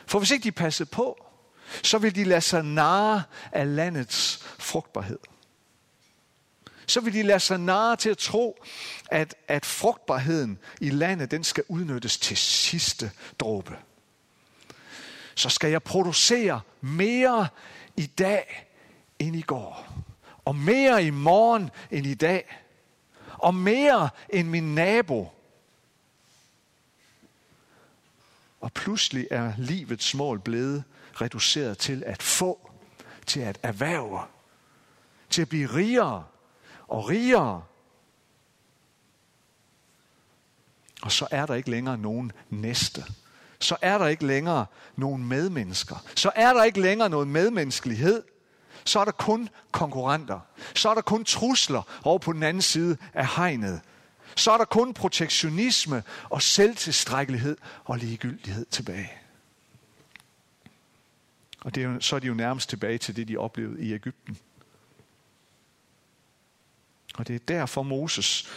For 0.07 0.19
hvis 0.19 0.31
ikke 0.31 0.45
de 0.45 0.53
passer 0.53 0.85
på, 0.85 1.25
så 1.83 1.99
vil 1.99 2.15
de 2.15 2.25
lade 2.25 2.41
sig 2.41 2.63
narre 2.65 3.23
af 3.53 3.77
landets 3.77 4.47
frugtbarhed. 4.59 5.19
Så 6.87 7.01
vil 7.01 7.13
de 7.13 7.23
lade 7.23 7.41
sig 7.41 7.59
narre 7.59 7.97
til 7.97 8.11
at 8.11 8.19
tro, 8.19 8.65
at, 9.11 9.35
at 9.49 9.67
frugtbarheden 9.67 10.59
i 10.81 10.91
landet, 10.91 11.31
den 11.31 11.45
skal 11.45 11.65
udnyttes 11.69 12.19
til 12.19 12.37
sidste 12.37 13.11
dråbe. 13.39 13.77
Så 15.35 15.49
skal 15.49 15.71
jeg 15.71 15.83
producere 15.83 16.61
mere 16.81 17.49
i 17.97 18.07
dag 18.07 18.69
end 19.19 19.37
i 19.37 19.43
går. 19.43 19.93
Og 20.45 20.57
mere 20.57 21.05
i 21.05 21.11
morgen 21.11 21.71
end 21.91 22.07
i 22.07 22.15
dag. 22.15 22.57
Og 23.39 23.55
mere 23.55 24.11
end 24.29 24.49
min 24.49 24.75
nabo. 24.75 25.33
Og 28.61 28.73
pludselig 28.73 29.29
er 29.31 29.53
livets 29.59 30.15
mål 30.15 30.41
blevet 30.41 30.85
reduceret 31.21 31.79
til 31.79 32.03
at 32.07 32.23
få, 32.23 32.71
til 33.27 33.41
at 33.41 33.59
erhverve, 33.63 34.21
til 35.31 35.43
at 35.43 35.49
blive 35.49 35.67
rigere 35.67 36.25
og 36.89 37.09
rigere. 37.09 37.65
Og 41.03 41.13
så 41.13 41.29
er 41.31 41.47
der 41.47 41.55
ikke 41.55 41.71
længere 41.71 41.99
nogen 41.99 42.33
næste. 42.51 43.05
Så 43.61 43.77
er 43.83 43.99
der 43.99 44.07
ikke 44.07 44.27
længere 44.27 44.67
nogen 44.97 45.25
medmennesker. 45.25 45.97
Så 46.15 46.31
er 46.35 46.53
der 46.53 46.65
ikke 46.65 46.81
længere 46.81 47.09
noget 47.09 47.29
medmenneskelighed 47.29 48.23
så 48.89 49.01
er 49.01 49.05
der 49.05 49.13
kun 49.13 49.49
konkurrenter. 49.73 50.41
Så 50.75 50.89
er 50.89 50.95
der 50.95 51.01
kun 51.01 51.25
trusler 51.25 51.83
over 52.03 52.19
på 52.19 52.33
den 52.33 52.43
anden 52.43 52.63
side 52.63 52.97
af 53.15 53.27
hegnet. 53.37 53.81
Så 54.37 54.51
er 54.51 54.59
der 54.59 54.65
kun 54.65 54.95
protektionisme 54.95 56.03
og 56.25 56.43
selvtilstrækkelighed 56.43 57.57
og 57.85 57.99
ligegyldighed 57.99 58.67
tilbage. 58.71 59.11
Og 61.61 61.75
det 61.75 61.83
er 61.83 61.89
jo, 61.89 62.01
så 62.01 62.17
er 62.17 62.21
de 62.21 62.27
jo 62.27 62.35
nærmest 62.35 62.69
tilbage 62.69 62.99
til 62.99 63.17
det, 63.17 63.29
de 63.29 63.37
oplevede 63.37 63.83
i 63.83 63.93
Ægypten. 63.93 64.39
Og 67.15 67.29
det 67.29 67.35
er 67.35 67.39
derfor 67.49 67.83
Moses, 67.83 68.49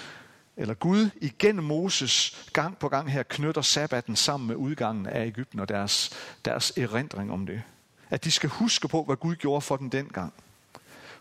eller 0.57 0.73
Gud 0.73 1.09
igennem 1.21 1.65
Moses 1.65 2.47
gang 2.53 2.77
på 2.77 2.89
gang 2.89 3.11
her 3.11 3.23
knytter 3.23 3.61
sabbaten 3.61 4.15
sammen 4.15 4.47
med 4.47 4.55
udgangen 4.55 5.05
af 5.05 5.25
Ægypten 5.25 5.59
og 5.59 5.69
deres, 5.69 6.09
deres 6.45 6.73
erindring 6.77 7.31
om 7.31 7.45
det 7.45 7.63
at 8.11 8.23
de 8.23 8.31
skal 8.31 8.49
huske 8.49 8.87
på, 8.87 9.03
hvad 9.03 9.15
Gud 9.15 9.35
gjorde 9.35 9.61
for 9.61 9.77
dem 9.77 9.89
dengang. 9.89 10.33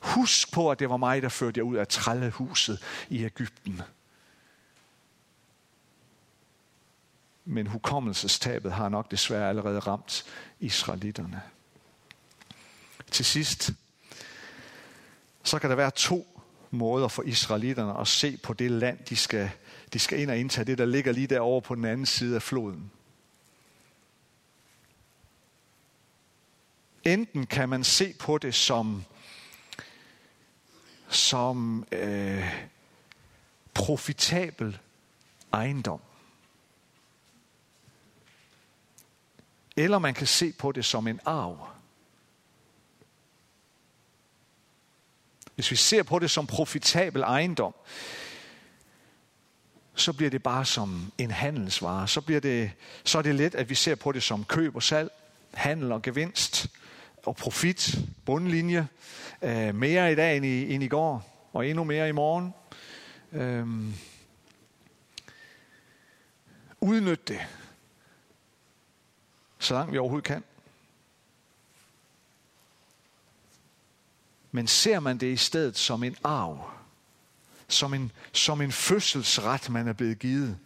Husk 0.00 0.53
på, 0.53 0.70
at 0.70 0.79
det 0.79 0.90
var 0.90 0.96
mig, 0.96 1.22
der 1.22 1.29
førte 1.29 1.59
jer 1.59 1.64
ud 1.64 1.76
af 1.76 1.88
trællehuset 1.88 2.83
i 3.09 3.24
Ægypten. 3.24 3.83
Men 7.44 7.66
hukommelsestabet 7.66 8.72
har 8.72 8.88
nok 8.88 9.11
desværre 9.11 9.48
allerede 9.48 9.79
ramt 9.79 10.24
israelitterne. 10.61 11.42
Til 13.11 13.24
sidst, 13.24 13.70
så 15.42 15.59
kan 15.59 15.70
der 15.70 15.76
være 15.76 15.90
to 15.90 16.40
måder 16.70 17.09
for 17.09 17.22
israelitterne 17.22 18.00
at 18.00 18.09
se 18.09 18.37
på 18.37 18.53
det 18.53 18.70
land, 18.70 18.98
de 19.09 19.16
skal, 19.16 19.50
de 19.92 19.98
skal 19.98 20.20
ind 20.20 20.31
og 20.31 20.38
indtage, 20.38 20.64
det 20.64 20.79
der 20.79 20.85
ligger 20.85 21.12
lige 21.12 21.26
derovre 21.26 21.62
på 21.62 21.74
den 21.74 21.85
anden 21.85 22.07
side 22.07 22.37
af 22.37 22.42
floden. 22.42 22.90
Enten 27.05 27.47
kan 27.47 27.69
man 27.69 27.85
se 27.85 28.15
på 28.19 28.39
det 28.39 28.55
som, 28.55 29.05
som 31.09 31.87
øh, 31.93 32.45
profitabel 33.75 34.79
ejendom. 35.53 36.01
Eller 39.77 39.99
man 39.99 40.15
kan 40.15 40.27
se 40.27 40.53
på 40.53 40.73
det 40.73 40.85
som 40.85 41.07
en 41.07 41.21
arv. 41.25 41.69
Hvis 45.55 45.71
vi 45.71 45.77
ser 45.77 46.03
på 46.03 46.19
det 46.19 46.31
som 46.31 46.47
profitabel 46.47 47.23
ejendom, 47.23 47.75
så 49.95 50.13
bliver 50.13 50.31
det 50.31 50.43
bare 50.43 50.65
som 50.65 51.13
en 51.19 51.31
handelsvare. 51.31 52.09
Så, 52.09 52.21
bliver 52.21 52.41
det, 52.41 52.73
så 53.05 53.19
er 53.19 53.23
det 53.23 53.35
let, 53.35 53.55
at 53.55 53.71
vi 53.71 53.75
ser 53.75 53.95
på 53.95 54.13
det 54.13 54.23
som 54.23 54.45
køb 54.45 54.77
og 54.77 54.83
salg, 54.83 55.11
handel 55.55 55.93
og 55.93 56.03
gevinst 56.03 56.69
og 57.26 57.37
profit, 57.37 57.98
bundlinje, 58.24 58.88
øh, 59.42 59.74
mere 59.74 60.12
i 60.12 60.14
dag 60.14 60.37
end 60.37 60.46
i, 60.46 60.74
end 60.74 60.83
i 60.83 60.88
går, 60.88 61.48
og 61.52 61.66
endnu 61.66 61.85
mere 61.85 62.09
i 62.09 62.12
morgen. 62.12 62.54
Øh, 63.33 63.66
udnyt 66.80 67.28
det, 67.28 67.40
så 69.59 69.74
langt 69.74 69.92
vi 69.92 69.98
overhovedet 69.98 70.26
kan. 70.26 70.44
Men 74.52 74.66
ser 74.66 75.00
man 75.00 75.18
det 75.18 75.33
i 75.33 75.37
stedet 75.37 75.76
som 75.76 76.04
en 76.04 76.16
arv, 76.24 76.70
som 77.68 77.94
en, 77.94 78.12
som 78.33 78.61
en 78.61 78.72
fødselsret, 78.72 79.70
man 79.70 79.88
er 79.88 79.92
blevet 79.92 80.18
givet, 80.18 80.59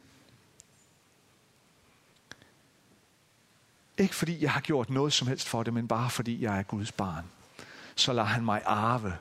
Ikke 3.98 4.14
fordi 4.14 4.42
jeg 4.42 4.52
har 4.52 4.60
gjort 4.60 4.90
noget 4.90 5.12
som 5.12 5.28
helst 5.28 5.48
for 5.48 5.62
det, 5.62 5.74
men 5.74 5.88
bare 5.88 6.10
fordi 6.10 6.42
jeg 6.42 6.58
er 6.58 6.62
Guds 6.62 6.92
barn. 6.92 7.24
Så 7.94 8.12
lader 8.12 8.28
han 8.28 8.44
mig 8.44 8.62
arve. 8.64 9.16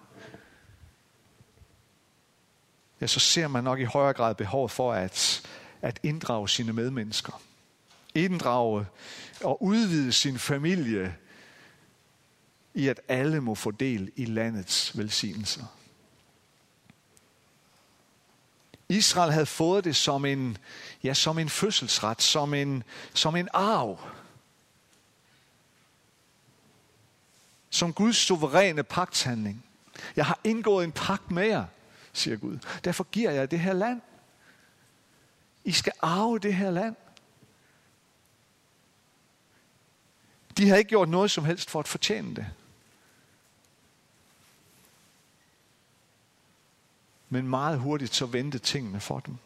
Ja, 3.02 3.08
så 3.08 3.20
ser 3.20 3.48
man 3.48 3.64
nok 3.64 3.80
i 3.80 3.84
højere 3.84 4.14
grad 4.14 4.36
behovet 4.36 4.72
for 4.72 4.94
at, 4.94 5.48
at 5.82 6.00
inddrage 6.04 6.50
sine 6.50 6.74
medmennesker. 6.74 7.42
Inddrage 8.16 8.86
og 9.44 9.64
udvide 9.64 10.12
sin 10.12 10.40
familie 10.40 11.16
i, 12.74 12.88
at 12.88 13.02
alle 13.08 13.42
må 13.42 13.56
få 13.56 13.72
del 13.72 14.12
i 14.16 14.26
landets 14.26 14.98
velsignelser. 14.98 15.64
Israel 18.90 19.32
havde 19.32 19.46
fået 19.46 19.84
det 19.84 19.96
som 19.96 20.26
en, 20.26 20.58
ja, 21.04 21.14
som 21.14 21.40
en 21.40 21.50
fødselsret, 21.50 22.22
som 22.22 22.54
en, 22.54 22.84
som 23.14 23.36
en 23.36 23.50
arv. 23.54 24.00
Som 27.74 27.94
Guds 27.94 28.18
suveræne 28.18 28.84
pagthandling. 28.84 29.66
Jeg 30.16 30.26
har 30.26 30.40
indgået 30.44 30.84
en 30.84 30.92
pagt 30.92 31.32
med 31.32 31.46
jer, 31.46 31.66
siger 32.14 32.38
Gud. 32.38 32.58
Derfor 32.84 33.04
giver 33.04 33.32
jeg 33.32 33.52
det 33.52 33.60
her 33.60 33.74
land. 33.74 34.02
I 35.64 35.72
skal 35.72 35.94
arve 36.02 36.40
det 36.40 36.56
her 36.56 36.72
land. 36.72 36.96
De 40.58 40.70
har 40.70 40.76
ikke 40.76 40.90
gjort 40.90 41.10
noget 41.10 41.32
som 41.32 41.46
helst 41.46 41.70
for 41.70 41.80
at 41.80 41.88
fortjene 41.88 42.36
det. 42.36 42.48
Men 47.30 47.48
meget 47.48 47.80
hurtigt 47.80 48.16
så 48.16 48.26
vendte 48.26 48.60
tingene 48.60 49.00
for 49.00 49.20
dem. 49.20 49.38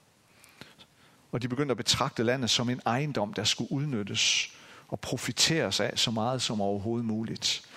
Og 1.32 1.42
de 1.42 1.48
begyndte 1.48 1.72
at 1.72 1.78
betragte 1.78 2.24
landet 2.24 2.50
som 2.50 2.70
en 2.70 2.82
ejendom, 2.86 3.34
der 3.34 3.44
skulle 3.44 3.72
udnyttes 3.72 4.54
og 4.88 5.00
profiteres 5.00 5.80
af 5.80 6.00
så 6.00 6.12
meget 6.12 6.42
som 6.42 6.62
overhovedet 6.62 7.06
muligt. 7.06 7.68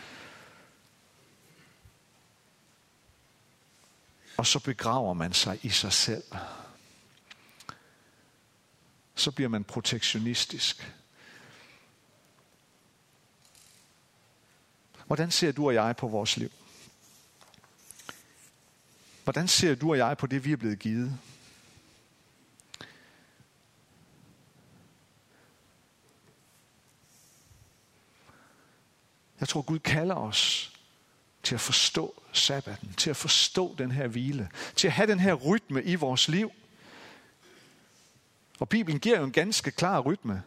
Og 4.41 4.47
så 4.47 4.59
begraver 4.59 5.15
man 5.15 5.33
sig 5.33 5.59
i 5.63 5.69
sig 5.69 5.93
selv. 5.93 6.25
Så 9.15 9.31
bliver 9.31 9.49
man 9.49 9.65
protektionistisk. 9.65 10.95
Hvordan 15.07 15.31
ser 15.31 15.53
du 15.53 15.67
og 15.67 15.75
jeg 15.75 15.97
på 15.97 16.09
vores 16.09 16.37
liv? 16.37 16.53
Hvordan 19.25 19.49
ser 19.49 19.75
du 19.75 19.91
og 19.91 19.99
jeg 19.99 20.17
på 20.19 20.27
det, 20.27 20.45
vi 20.45 20.53
er 20.53 20.57
blevet 20.57 20.79
givet? 20.79 21.19
Jeg 29.41 29.49
tror, 29.49 29.63
Gud 29.63 29.79
kalder 29.79 30.15
os 30.15 30.70
til 31.43 31.55
at 31.55 31.61
forstå 31.61 32.23
sabbaten, 32.33 32.95
til 32.97 33.11
at 33.11 33.17
forstå 33.17 33.75
den 33.79 33.91
her 33.91 34.07
hvile, 34.07 34.49
til 34.77 34.87
at 34.87 34.93
have 34.93 35.07
den 35.07 35.21
her 35.21 35.35
rytme 35.35 35.83
i 35.83 35.95
vores 35.95 36.29
liv. 36.29 36.53
Og 38.59 38.69
Bibelen 38.69 39.01
giver 39.01 39.19
jo 39.19 39.25
en 39.25 39.33
ganske 39.33 39.71
klar 39.71 40.01
rytme. 40.01 40.43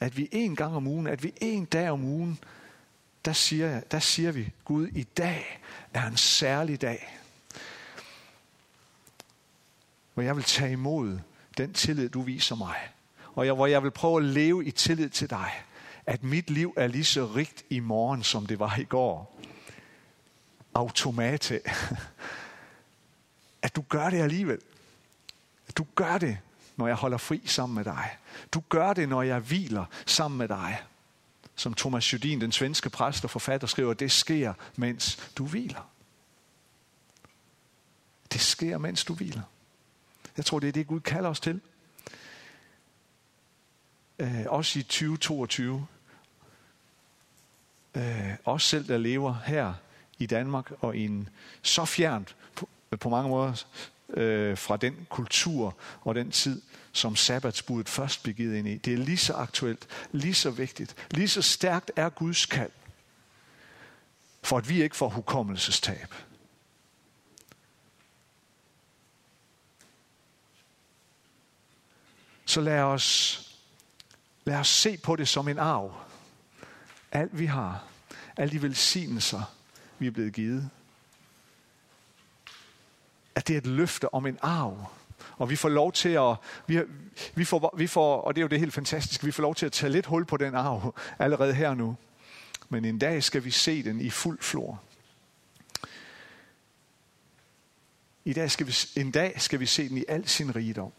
At 0.00 0.16
vi 0.16 0.28
en 0.32 0.56
gang 0.56 0.76
om 0.76 0.86
ugen, 0.86 1.06
at 1.06 1.22
vi 1.22 1.32
en 1.40 1.64
dag 1.64 1.90
om 1.90 2.04
ugen 2.04 2.38
der 3.24 3.32
siger, 3.32 3.80
der 3.80 3.98
siger 3.98 4.32
vi, 4.32 4.52
Gud, 4.64 4.88
i 4.88 5.02
dag 5.02 5.60
er 5.94 6.06
en 6.06 6.16
særlig 6.16 6.80
dag, 6.80 7.18
hvor 10.14 10.22
jeg 10.22 10.36
vil 10.36 10.44
tage 10.44 10.72
imod 10.72 11.18
den 11.58 11.72
tillid, 11.72 12.08
du 12.08 12.22
viser 12.22 12.56
mig. 12.56 12.76
Og 13.34 13.46
jeg, 13.46 13.54
hvor 13.54 13.66
jeg 13.66 13.82
vil 13.82 13.90
prøve 13.90 14.16
at 14.16 14.24
leve 14.24 14.64
i 14.64 14.70
tillid 14.70 15.08
til 15.08 15.30
dig. 15.30 15.50
At 16.06 16.22
mit 16.22 16.50
liv 16.50 16.74
er 16.76 16.86
lige 16.86 17.04
så 17.04 17.26
rigt 17.26 17.64
i 17.70 17.80
morgen, 17.80 18.22
som 18.22 18.46
det 18.46 18.58
var 18.58 18.76
i 18.76 18.84
går. 18.84 19.40
Automate. 20.74 21.60
At 23.62 23.76
du 23.76 23.84
gør 23.88 24.10
det 24.10 24.22
alligevel. 24.22 24.58
At 25.68 25.76
du 25.76 25.86
gør 25.94 26.18
det, 26.18 26.38
når 26.76 26.86
jeg 26.86 26.96
holder 26.96 27.18
fri 27.18 27.42
sammen 27.46 27.74
med 27.74 27.84
dig. 27.84 28.16
Du 28.52 28.62
gør 28.68 28.92
det, 28.92 29.08
når 29.08 29.22
jeg 29.22 29.38
hviler 29.38 29.84
sammen 30.06 30.38
med 30.38 30.48
dig 30.48 30.82
som 31.56 31.74
Thomas 31.74 32.12
Judin, 32.12 32.40
den 32.40 32.52
svenske 32.52 32.90
præst 32.90 33.24
og 33.24 33.30
forfatter, 33.30 33.66
skriver, 33.66 33.94
det 33.94 34.12
sker, 34.12 34.54
mens 34.76 35.30
du 35.36 35.46
hviler. 35.46 35.90
Det 38.32 38.40
sker, 38.40 38.78
mens 38.78 39.04
du 39.04 39.14
hviler. 39.14 39.42
Jeg 40.36 40.44
tror, 40.44 40.58
det 40.58 40.68
er 40.68 40.72
det, 40.72 40.86
Gud 40.86 41.00
kalder 41.00 41.30
os 41.30 41.40
til. 41.40 41.60
Øh, 44.22 44.44
også 44.46 44.78
i 44.78 44.82
2022. 44.82 45.86
Øh, 47.94 48.34
også 48.44 48.66
selv, 48.68 48.88
der 48.88 48.98
lever 48.98 49.34
her 49.46 49.74
i 50.18 50.26
Danmark 50.26 50.72
og 50.80 50.96
i 50.96 51.04
en 51.04 51.28
så 51.62 51.84
fjernt 51.84 52.36
på, 52.54 52.68
øh, 52.92 52.98
på 52.98 53.08
mange 53.08 53.28
måder 53.30 53.64
øh, 54.08 54.58
fra 54.58 54.76
den 54.76 55.06
kultur 55.10 55.76
og 56.00 56.14
den 56.14 56.30
tid, 56.30 56.62
som 56.92 57.16
sabbatsbuddet 57.16 57.88
først 57.88 58.22
blev 58.22 58.34
givet 58.34 58.56
ind 58.56 58.68
i. 58.68 58.76
Det 58.76 58.92
er 58.92 58.98
lige 58.98 59.16
så 59.16 59.32
aktuelt, 59.32 59.86
lige 60.12 60.34
så 60.34 60.50
vigtigt, 60.50 61.06
lige 61.10 61.28
så 61.28 61.42
stærkt 61.42 61.90
er 61.96 62.08
Guds 62.08 62.46
kald, 62.46 62.70
for 64.42 64.58
at 64.58 64.68
vi 64.68 64.82
ikke 64.82 64.96
får 64.96 65.08
hukommelsestab. 65.08 66.14
Så 72.44 72.60
lad 72.60 72.80
os, 72.80 73.41
lad 74.44 74.56
os 74.56 74.68
se 74.68 74.96
på 74.96 75.16
det 75.16 75.28
som 75.28 75.48
en 75.48 75.58
arv. 75.58 75.94
Alt 77.12 77.38
vi 77.38 77.46
har, 77.46 77.84
alle 78.36 78.52
de 78.52 78.62
velsignelser, 78.62 79.54
vi 79.98 80.06
er 80.06 80.10
blevet 80.10 80.32
givet, 80.32 80.70
at 83.34 83.48
det 83.48 83.54
er 83.54 83.58
et 83.58 83.66
løfte 83.66 84.14
om 84.14 84.26
en 84.26 84.38
arv. 84.42 84.86
Og 85.36 85.50
vi 85.50 85.56
får 85.56 85.68
lov 85.68 85.92
til 85.92 86.08
at, 86.08 86.36
vi, 86.66 86.80
vi, 87.34 87.44
får, 87.44 87.74
vi 87.76 87.86
får, 87.86 88.20
og 88.20 88.34
det 88.34 88.40
er 88.40 88.42
jo 88.42 88.48
det 88.48 88.58
helt 88.58 88.74
fantastiske, 88.74 89.24
vi 89.24 89.32
får 89.32 89.42
lov 89.42 89.54
til 89.54 89.66
at 89.66 89.72
tage 89.72 89.92
lidt 89.92 90.06
hul 90.06 90.24
på 90.24 90.36
den 90.36 90.54
arv 90.54 90.94
allerede 91.18 91.54
her 91.54 91.74
nu. 91.74 91.96
Men 92.68 92.84
en 92.84 92.98
dag 92.98 93.22
skal 93.22 93.44
vi 93.44 93.50
se 93.50 93.82
den 93.82 94.00
i 94.00 94.10
fuld 94.10 94.38
flor. 94.40 94.82
I 98.24 98.32
dag 98.32 98.50
skal 98.50 98.66
vi, 98.66 98.74
en 98.96 99.10
dag 99.10 99.40
skal 99.40 99.60
vi 99.60 99.66
se 99.66 99.88
den 99.88 99.98
i 99.98 100.04
al 100.08 100.28
sin 100.28 100.56
rigdom. 100.56 100.92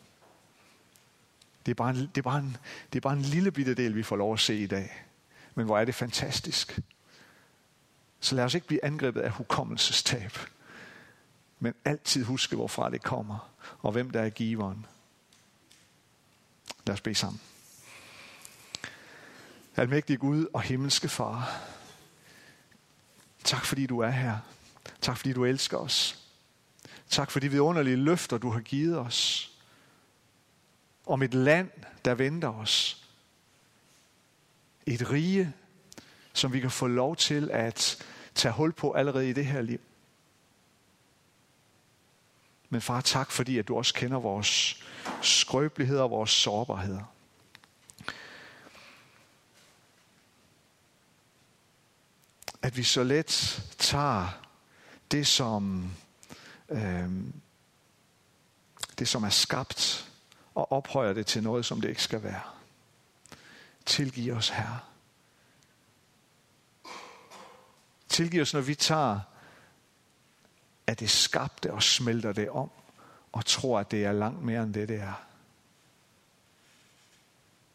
Det 1.65 1.71
er, 1.71 1.75
bare 1.75 1.89
en, 1.89 1.95
det, 1.95 2.17
er 2.17 2.21
bare 2.21 2.39
en, 2.39 2.57
det 2.93 2.99
er 2.99 3.01
bare 3.01 3.13
en 3.13 3.21
lille 3.21 3.51
bitte 3.51 3.73
del, 3.73 3.95
vi 3.95 4.03
får 4.03 4.15
lov 4.15 4.33
at 4.33 4.39
se 4.39 4.55
i 4.55 4.67
dag. 4.67 5.05
Men 5.55 5.65
hvor 5.65 5.79
er 5.79 5.85
det 5.85 5.95
fantastisk. 5.95 6.79
Så 8.19 8.35
lad 8.35 8.43
os 8.43 8.53
ikke 8.53 8.67
blive 8.67 8.85
angrebet 8.85 9.21
af 9.21 9.31
hukommelsestab 9.31 10.37
men 11.63 11.73
altid 11.85 12.23
huske, 12.23 12.55
hvorfra 12.55 12.89
det 12.89 13.03
kommer, 13.03 13.49
og 13.79 13.91
hvem 13.91 14.09
der 14.09 14.21
er 14.21 14.29
giveren. 14.29 14.85
Lad 16.85 16.93
os 16.93 17.01
bede 17.01 17.15
sammen. 17.15 17.41
Almægtige 19.75 20.17
Gud 20.17 20.45
og 20.53 20.61
himmelske 20.61 21.09
Far, 21.09 21.61
tak 23.43 23.65
fordi 23.65 23.85
du 23.85 23.99
er 23.99 24.09
her. 24.09 24.37
Tak 25.01 25.17
fordi 25.17 25.33
du 25.33 25.45
elsker 25.45 25.77
os. 25.77 26.23
Tak 27.09 27.31
for 27.31 27.39
de 27.39 27.49
vidunderlige 27.49 27.95
løfter, 27.95 28.37
du 28.37 28.49
har 28.49 28.59
givet 28.59 28.99
os. 28.99 29.52
Om 31.05 31.21
et 31.23 31.33
land, 31.33 31.71
der 32.05 32.13
venter 32.13 32.53
os. 32.53 33.03
Et 34.85 35.11
rige, 35.11 35.53
som 36.33 36.53
vi 36.53 36.59
kan 36.59 36.71
få 36.71 36.87
lov 36.87 37.15
til 37.15 37.51
at 37.51 38.05
tage 38.35 38.53
hul 38.53 38.71
på 38.71 38.91
allerede 38.91 39.29
i 39.29 39.33
det 39.33 39.45
her 39.45 39.61
liv. 39.61 39.79
Men 42.69 42.81
far, 42.81 43.01
tak 43.01 43.31
fordi, 43.31 43.57
at 43.57 43.67
du 43.67 43.77
også 43.77 43.93
kender 43.93 44.19
vores 44.19 44.83
skrøbeligheder 45.21 46.03
og 46.03 46.11
vores 46.11 46.29
sårbarheder. 46.29 47.13
At 52.61 52.77
vi 52.77 52.83
så 52.83 53.03
let 53.03 53.63
tager 53.77 54.27
det, 55.11 55.27
som, 55.27 55.91
øh, 56.69 57.09
det, 58.99 59.07
som 59.07 59.23
er 59.23 59.29
skabt, 59.29 60.09
og 60.55 60.71
ophøjer 60.71 61.13
det 61.13 61.25
til 61.25 61.43
noget, 61.43 61.65
som 61.65 61.81
det 61.81 61.89
ikke 61.89 62.03
skal 62.03 62.23
være. 62.23 62.41
Tilgiv 63.85 64.33
os, 64.33 64.49
Herre. 64.49 64.79
Tilgiv 68.09 68.41
os, 68.41 68.53
når 68.53 68.61
vi 68.61 68.75
tager 68.75 69.19
af 70.87 70.97
det 70.97 71.09
skabte 71.09 71.73
og 71.73 71.83
smelter 71.83 72.33
det 72.33 72.49
om 72.49 72.69
og 73.31 73.45
tror, 73.45 73.79
at 73.79 73.91
det 73.91 74.05
er 74.05 74.11
langt 74.11 74.41
mere 74.41 74.63
end 74.63 74.73
det, 74.73 74.89
det 74.89 74.99
er. 74.99 75.23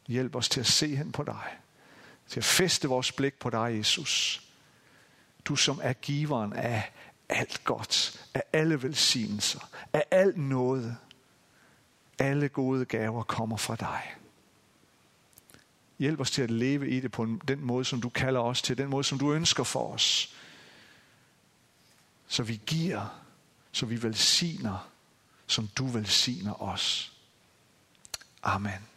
Hjælp 0.06 0.34
os 0.34 0.48
til 0.48 0.60
at 0.60 0.66
se 0.66 0.96
hen 0.96 1.12
på 1.12 1.22
dig. 1.22 1.58
Til 2.28 2.40
at 2.40 2.44
feste 2.44 2.88
vores 2.88 3.12
blik 3.12 3.34
på 3.34 3.50
dig, 3.50 3.78
Jesus. 3.78 4.42
Du 5.44 5.56
som 5.56 5.80
er 5.82 5.92
giveren 5.92 6.52
af 6.52 6.92
alt 7.28 7.64
godt, 7.64 8.26
af 8.34 8.42
alle 8.52 8.82
velsignelser, 8.82 9.68
af 9.92 10.04
alt 10.10 10.36
noget. 10.36 10.96
Alle 12.18 12.48
gode 12.48 12.84
gaver 12.84 13.22
kommer 13.22 13.56
fra 13.56 13.76
dig. 13.76 14.14
Hjælp 15.98 16.20
os 16.20 16.30
til 16.30 16.42
at 16.42 16.50
leve 16.50 16.90
i 16.90 17.00
det 17.00 17.12
på 17.12 17.38
den 17.48 17.60
måde, 17.60 17.84
som 17.84 18.00
du 18.00 18.08
kalder 18.08 18.40
os 18.40 18.62
til, 18.62 18.78
den 18.78 18.88
måde, 18.88 19.04
som 19.04 19.18
du 19.18 19.32
ønsker 19.32 19.64
for 19.64 19.92
os. 19.92 20.34
Så 22.28 22.42
vi 22.42 22.60
giver, 22.66 23.20
så 23.72 23.86
vi 23.86 24.02
velsigner, 24.02 24.88
som 25.46 25.68
du 25.78 25.86
velsigner 25.86 26.62
os. 26.62 27.12
Amen. 28.42 28.88